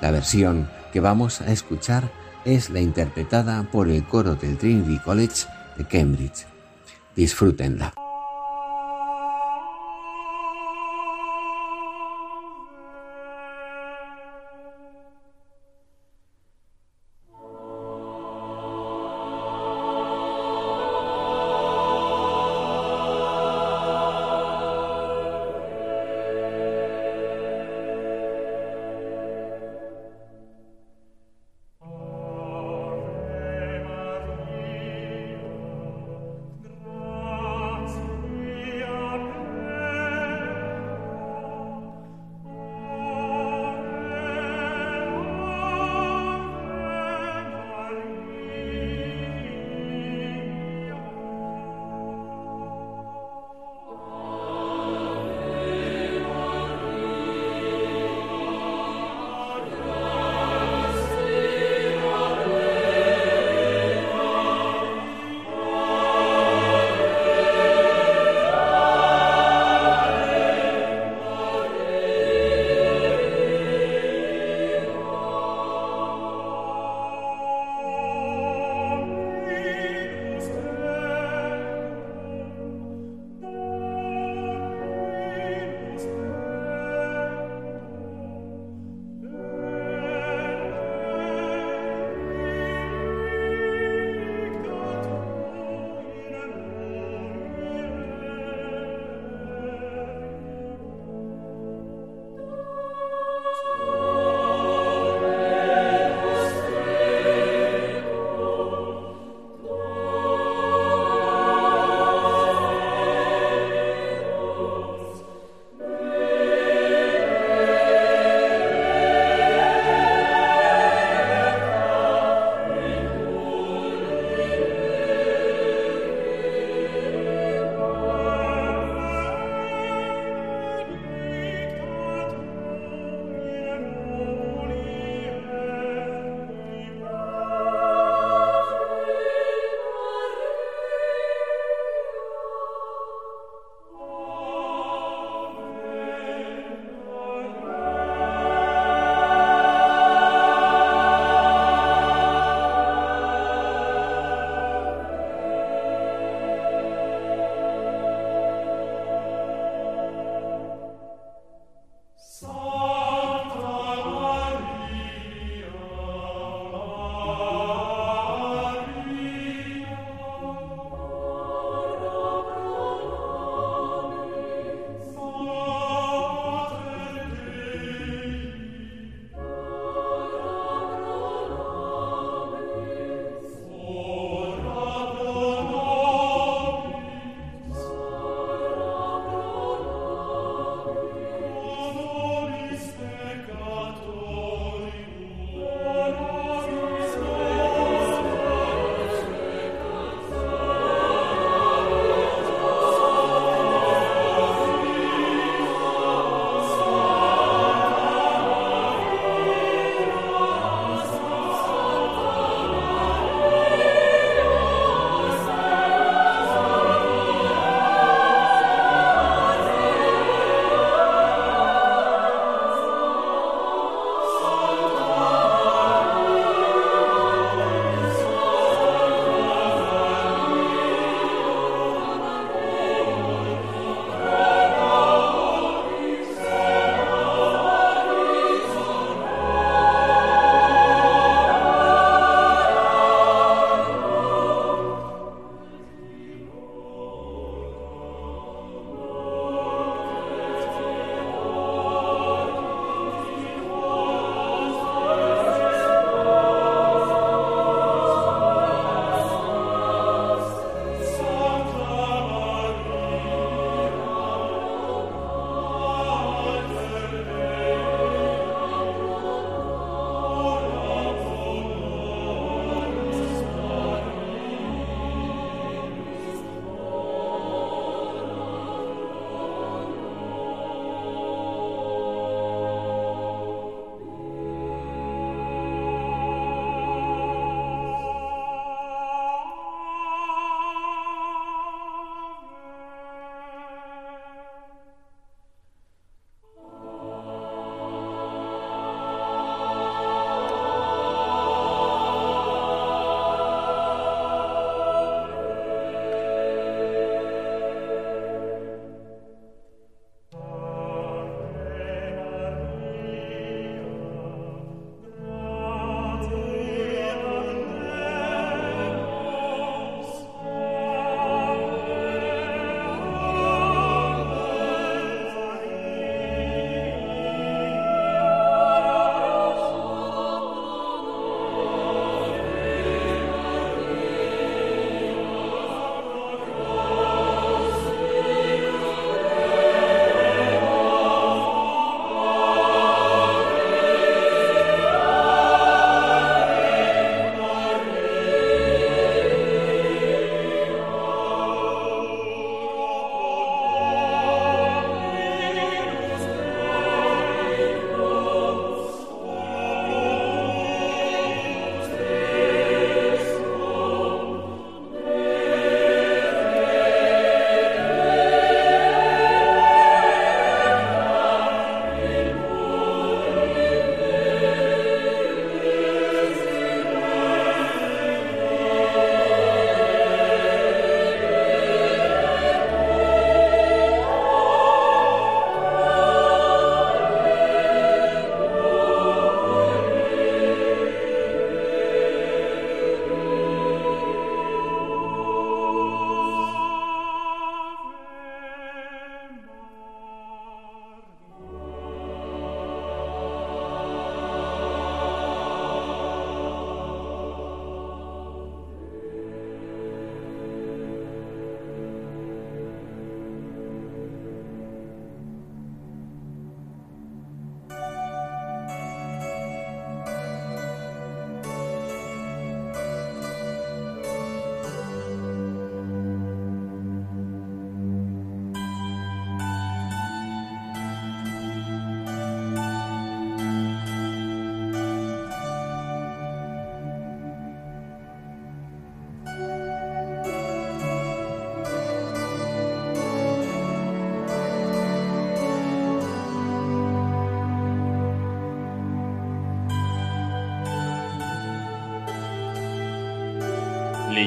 [0.00, 2.10] La versión que vamos a escuchar
[2.44, 6.46] es la interpretada por el coro del Trinity College de Cambridge.
[7.16, 8.03] Disfrútenla.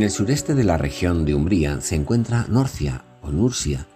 [0.00, 3.86] En el sureste de la región de Umbría se encuentra Norcia o Nursia,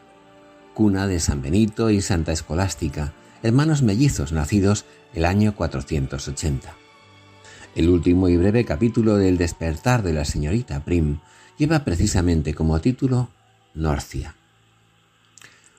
[0.75, 4.85] cuna de San Benito y Santa Escolástica, hermanos mellizos nacidos
[5.15, 6.75] el año 480.
[7.75, 11.21] El último y breve capítulo del despertar de la señorita Prim
[11.57, 13.31] lleva precisamente como título
[13.73, 14.35] Norcia.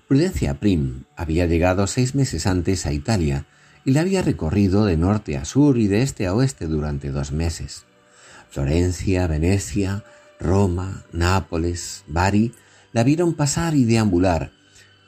[0.08, 3.46] Prudencia Prim había llegado seis meses antes a Italia
[3.86, 7.32] y la había recorrido de norte a sur y de este a oeste durante dos
[7.32, 7.86] meses.
[8.56, 10.06] Florencia, Venecia,
[10.40, 12.54] Roma, Nápoles, Bari
[12.94, 14.54] la vieron pasar y deambular,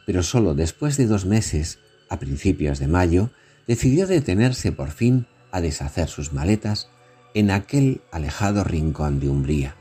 [0.06, 1.80] pero solo después de dos meses,
[2.10, 3.30] a principios de mayo,
[3.66, 6.90] decidió detenerse por fin a deshacer sus maletas
[7.34, 9.76] en aquel alejado rincón de Umbría.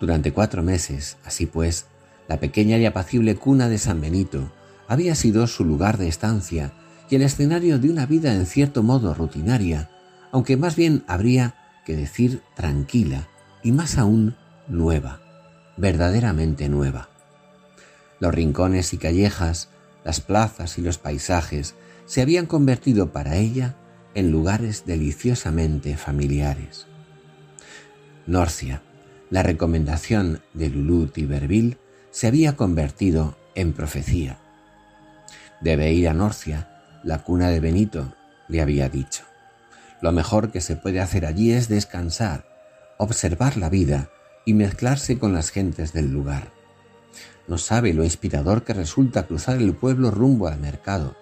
[0.00, 1.84] Durante cuatro meses, así pues,
[2.28, 4.50] la pequeña y apacible cuna de San Benito
[4.88, 6.72] había sido su lugar de estancia
[7.10, 9.90] y el escenario de una vida en cierto modo rutinaria,
[10.30, 13.28] aunque más bien habría que decir tranquila
[13.62, 14.36] y más aún
[14.68, 15.20] nueva,
[15.76, 17.08] verdaderamente nueva.
[18.20, 19.68] Los rincones y callejas,
[20.04, 21.74] las plazas y los paisajes
[22.06, 23.76] se habían convertido para ella
[24.14, 26.86] en lugares deliciosamente familiares.
[28.26, 28.82] Norcia,
[29.30, 31.78] la recomendación de Lulú Tiberville,
[32.10, 34.38] se había convertido en profecía.
[35.60, 38.14] Debe ir a Norcia, la cuna de Benito,
[38.48, 39.24] le había dicho.
[40.02, 42.44] Lo mejor que se puede hacer allí es descansar,
[42.98, 44.10] observar la vida
[44.44, 46.52] y mezclarse con las gentes del lugar.
[47.46, 51.16] No sabe lo inspirador que resulta cruzar el pueblo rumbo al mercado,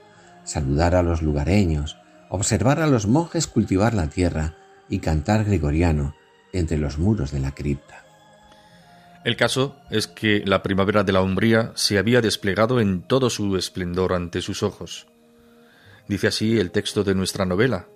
[0.44, 1.98] saludar a los lugareños,
[2.30, 4.56] observar a los monjes cultivar la tierra
[4.88, 6.14] y cantar gregoriano
[6.52, 8.04] entre los muros de la cripta.
[9.24, 13.58] El caso es que la primavera de la Umbría se había desplegado en todo su
[13.58, 15.06] esplendor ante sus ojos.
[16.08, 17.86] Dice así el texto de nuestra novela,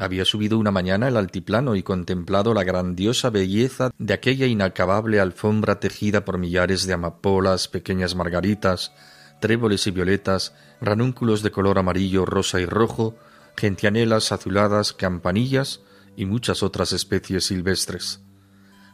[0.00, 5.78] había subido una mañana el altiplano y contemplado la grandiosa belleza de aquella inacabable alfombra
[5.78, 8.94] tejida por millares de amapolas, pequeñas margaritas,
[9.40, 13.14] tréboles y violetas, ranúnculos de color amarillo, rosa y rojo,
[13.58, 15.82] gentianelas azuladas, campanillas
[16.16, 18.22] y muchas otras especies silvestres.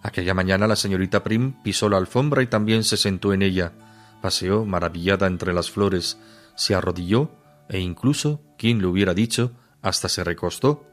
[0.02, 3.72] Aquella mañana la señorita Prim pisó la alfombra y también se sentó en ella,
[4.20, 6.18] paseó maravillada entre las flores,
[6.56, 7.30] se arrodilló
[7.68, 9.52] e incluso, quien lo hubiera dicho,
[9.82, 10.84] hasta se recostó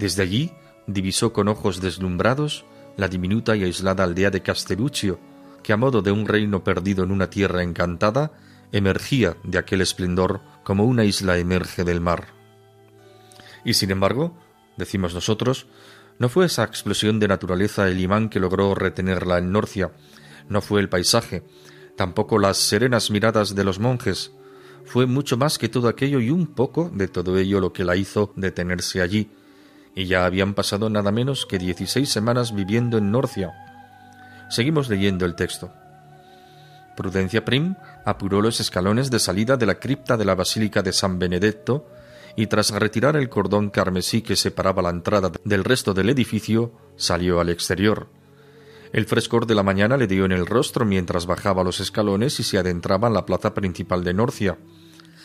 [0.00, 0.50] desde allí
[0.86, 2.64] divisó con ojos deslumbrados
[2.96, 5.20] la diminuta y aislada aldea de Castelluccio,
[5.62, 8.32] que a modo de un reino perdido en una tierra encantada,
[8.72, 12.28] emergía de aquel esplendor como una isla emerge del mar.
[13.64, 14.36] Y sin embargo,
[14.78, 15.66] decimos nosotros,
[16.18, 19.92] no fue esa explosión de naturaleza el imán que logró retenerla en Norcia,
[20.48, 21.44] no fue el paisaje,
[21.96, 24.32] tampoco las serenas miradas de los monjes,
[24.84, 27.96] fue mucho más que todo aquello y un poco de todo ello lo que la
[27.96, 29.30] hizo detenerse allí,
[29.94, 33.52] y ya habían pasado nada menos que dieciséis semanas viviendo en Norcia.
[34.48, 35.72] Seguimos leyendo el texto.
[36.96, 41.18] Prudencia Prim apuró los escalones de salida de la cripta de la Basílica de San
[41.18, 41.88] Benedetto
[42.36, 47.40] y tras retirar el cordón carmesí que separaba la entrada del resto del edificio, salió
[47.40, 48.08] al exterior.
[48.92, 52.42] El frescor de la mañana le dio en el rostro mientras bajaba los escalones y
[52.42, 54.58] se adentraba en la plaza principal de Norcia.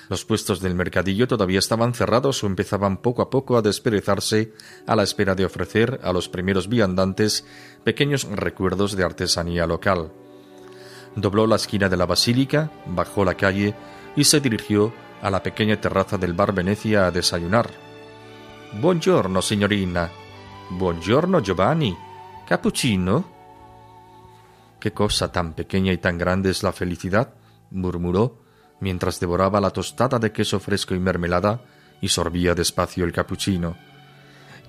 [0.09, 4.53] Los puestos del mercadillo todavía estaban cerrados o empezaban poco a poco a desperezarse
[4.85, 7.45] a la espera de ofrecer a los primeros viandantes
[7.83, 10.11] pequeños recuerdos de artesanía local.
[11.15, 13.73] Dobló la esquina de la basílica, bajó la calle
[14.15, 17.71] y se dirigió a la pequeña terraza del bar Venecia a desayunar.
[18.79, 20.11] Buongiorno, signorina.
[20.69, 21.97] Buongiorno, Giovanni.
[22.47, 23.25] Cappuccino.
[24.79, 27.33] ¿Qué cosa tan pequeña y tan grande es la felicidad?
[27.71, 28.44] murmuró
[28.79, 31.61] mientras devoraba la tostada de queso fresco y mermelada
[32.01, 33.77] y sorbía despacio el capuchino.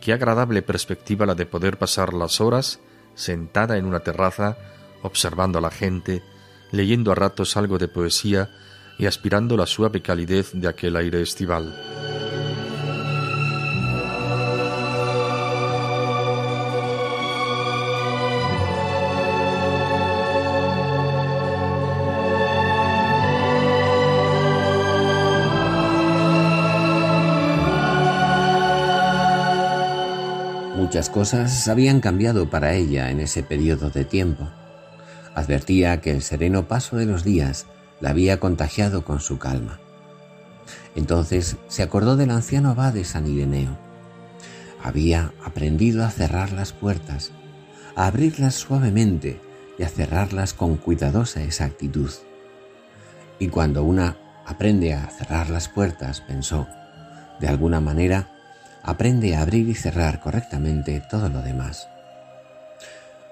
[0.00, 2.80] Qué agradable perspectiva la de poder pasar las horas
[3.14, 4.56] sentada en una terraza,
[5.02, 6.22] observando a la gente,
[6.70, 8.50] leyendo a ratos algo de poesía
[8.98, 11.95] y aspirando la suave calidez de aquel aire estival.
[30.96, 34.48] Cosas habían cambiado para ella en ese periodo de tiempo.
[35.34, 37.66] Advertía que el sereno paso de los días
[38.00, 39.78] la había contagiado con su calma.
[40.94, 43.76] Entonces se acordó del anciano abad de San Ireneo.
[44.82, 47.30] Había aprendido a cerrar las puertas,
[47.94, 49.38] a abrirlas suavemente
[49.78, 52.10] y a cerrarlas con cuidadosa exactitud.
[53.38, 54.16] Y cuando una
[54.46, 56.66] aprende a cerrar las puertas, pensó,
[57.38, 58.30] de alguna manera,
[58.86, 61.88] aprende a abrir y cerrar correctamente todo lo demás.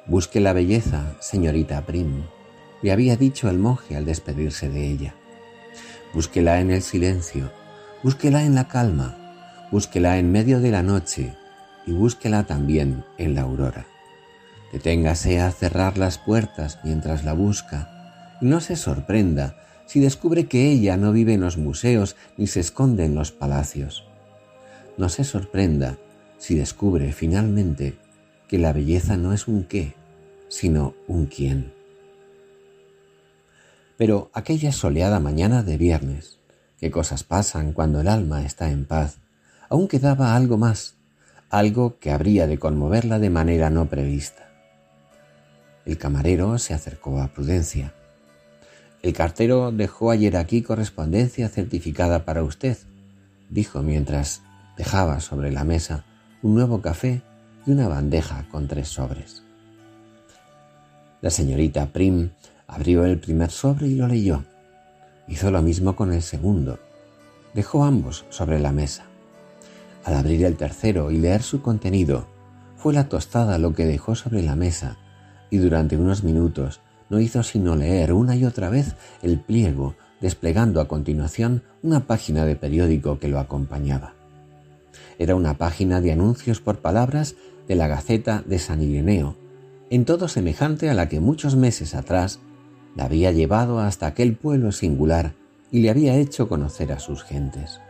[0.07, 2.25] Busque la belleza, señorita Prim,
[2.83, 5.15] le había dicho el monje al despedirse de ella.
[6.13, 7.53] Búsquela en el silencio,
[8.03, 9.17] búsquela en la calma,
[9.71, 11.37] búsquela en medio de la noche
[11.87, 13.87] y búsquela también en la aurora.
[14.73, 20.69] Deténgase a cerrar las puertas mientras la busca y no se sorprenda si descubre que
[20.69, 24.05] ella no vive en los museos ni se esconde en los palacios.
[24.97, 25.99] No se sorprenda
[26.39, 27.99] si descubre finalmente
[28.49, 29.95] que la belleza no es un qué,
[30.49, 31.73] sino un quién.
[33.97, 36.39] Pero aquella soleada mañana de viernes,
[36.79, 39.19] qué cosas pasan cuando el alma está en paz,
[39.69, 40.97] aún quedaba algo más,
[41.51, 44.49] algo que habría de conmoverla de manera no prevista.
[45.85, 47.95] El camarero se acercó a Prudencia.
[49.03, 52.79] El cartero dejó ayer aquí correspondencia certificada para usted,
[53.51, 54.43] dijo mientras
[54.77, 56.05] dejaba sobre la mesa
[56.43, 57.23] un nuevo café
[57.67, 59.43] y una bandeja con tres sobres.
[61.21, 62.31] La señorita Prim
[62.67, 64.45] abrió el primer sobre y lo leyó.
[65.27, 66.79] Hizo lo mismo con el segundo.
[67.55, 69.05] Dejó ambos sobre la mesa.
[70.05, 72.27] Al abrir el tercero y leer su contenido,
[72.77, 74.99] fue la tostada lo que dejó sobre la mesa,
[75.49, 80.81] y durante unos minutos no hizo sino leer una y otra vez el pliego, desplegando
[80.81, 84.15] a continuación una página de periódico que lo acompañaba.
[85.19, 87.37] Era una página de anuncios por palabras
[87.69, 89.37] de la Gaceta de San Ireneo,
[89.91, 92.41] en todo semejante a la que muchos meses atrás
[92.97, 95.35] la había llevado hasta aquel pueblo singular
[95.71, 97.81] y le había hecho conocer a sus gentes.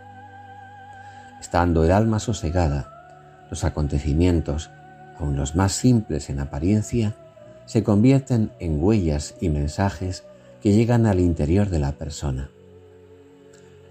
[1.40, 2.90] Estando el alma sosegada,
[3.50, 4.70] los acontecimientos,
[5.18, 7.14] aun los más simples en apariencia,
[7.66, 10.24] se convierten en huellas y mensajes
[10.62, 12.50] que llegan al interior de la persona.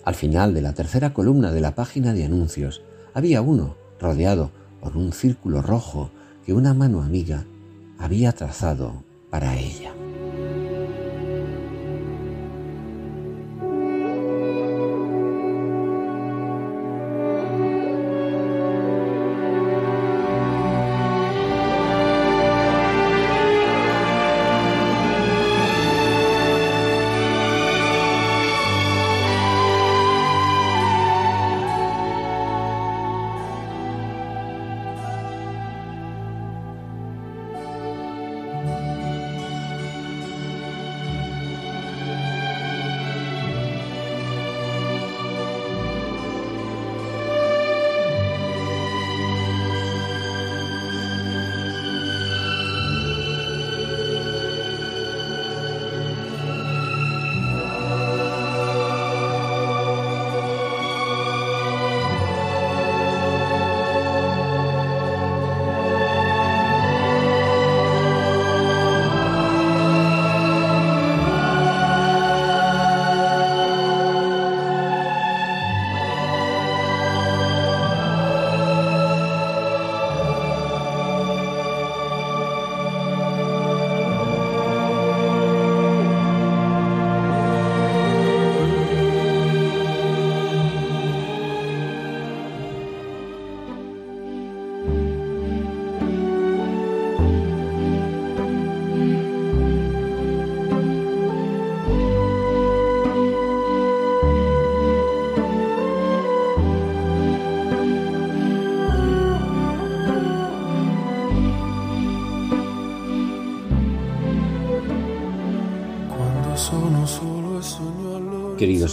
[0.03, 2.81] Al final de la tercera columna de la página de anuncios
[3.13, 4.51] había uno rodeado
[4.81, 6.09] por un círculo rojo
[6.45, 7.45] que una mano amiga
[7.97, 9.93] había trazado para ella.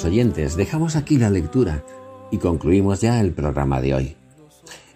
[0.05, 1.85] Oyentes, dejamos aquí la lectura
[2.31, 4.17] y concluimos ya el programa de hoy.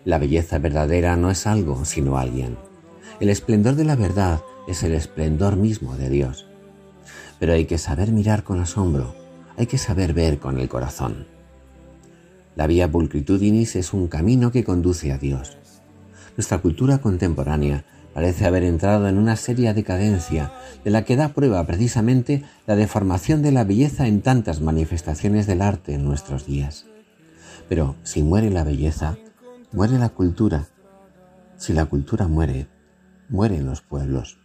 [0.05, 2.57] La belleza verdadera no es algo, sino alguien.
[3.21, 6.47] El esplendor de la verdad es el esplendor mismo de Dios.
[7.39, 9.15] Pero hay que saber mirar con asombro,
[9.57, 11.27] hay que saber ver con el corazón.
[12.57, 15.59] La vía pulcritudinis es un camino que conduce a Dios.
[16.37, 17.85] Nuestra cultura contemporánea
[18.15, 20.53] parece haber entrado en una seria decadencia
[20.85, 25.61] de la que da prueba precisamente la deformación de la belleza en tantas manifestaciones del
[25.61, 26.87] arte en nuestros días.
[27.69, 29.19] Pero si muere la belleza,
[29.73, 30.67] muere la cultura.
[31.57, 32.69] Si la cultura muere,
[33.29, 34.39] mueren los pueblos.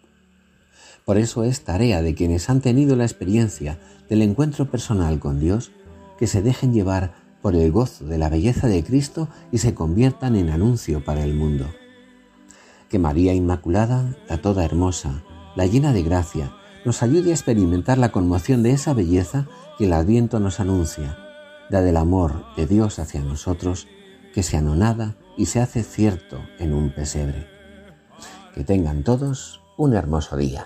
[1.05, 5.71] Por eso es tarea de quienes han tenido la experiencia del encuentro personal con Dios
[6.17, 10.35] que se dejen llevar por el gozo de la belleza de Cristo y se conviertan
[10.35, 11.67] en anuncio para el mundo.
[12.89, 15.23] Que María Inmaculada, la toda hermosa,
[15.55, 16.51] la llena de gracia,
[16.85, 21.17] nos ayude a experimentar la conmoción de esa belleza que el Adviento nos anuncia,
[21.69, 23.87] la del amor de Dios hacia nosotros,
[24.33, 27.47] que se anonada y se hace cierto en un pesebre.
[28.55, 30.65] Que tengan todos un hermoso día.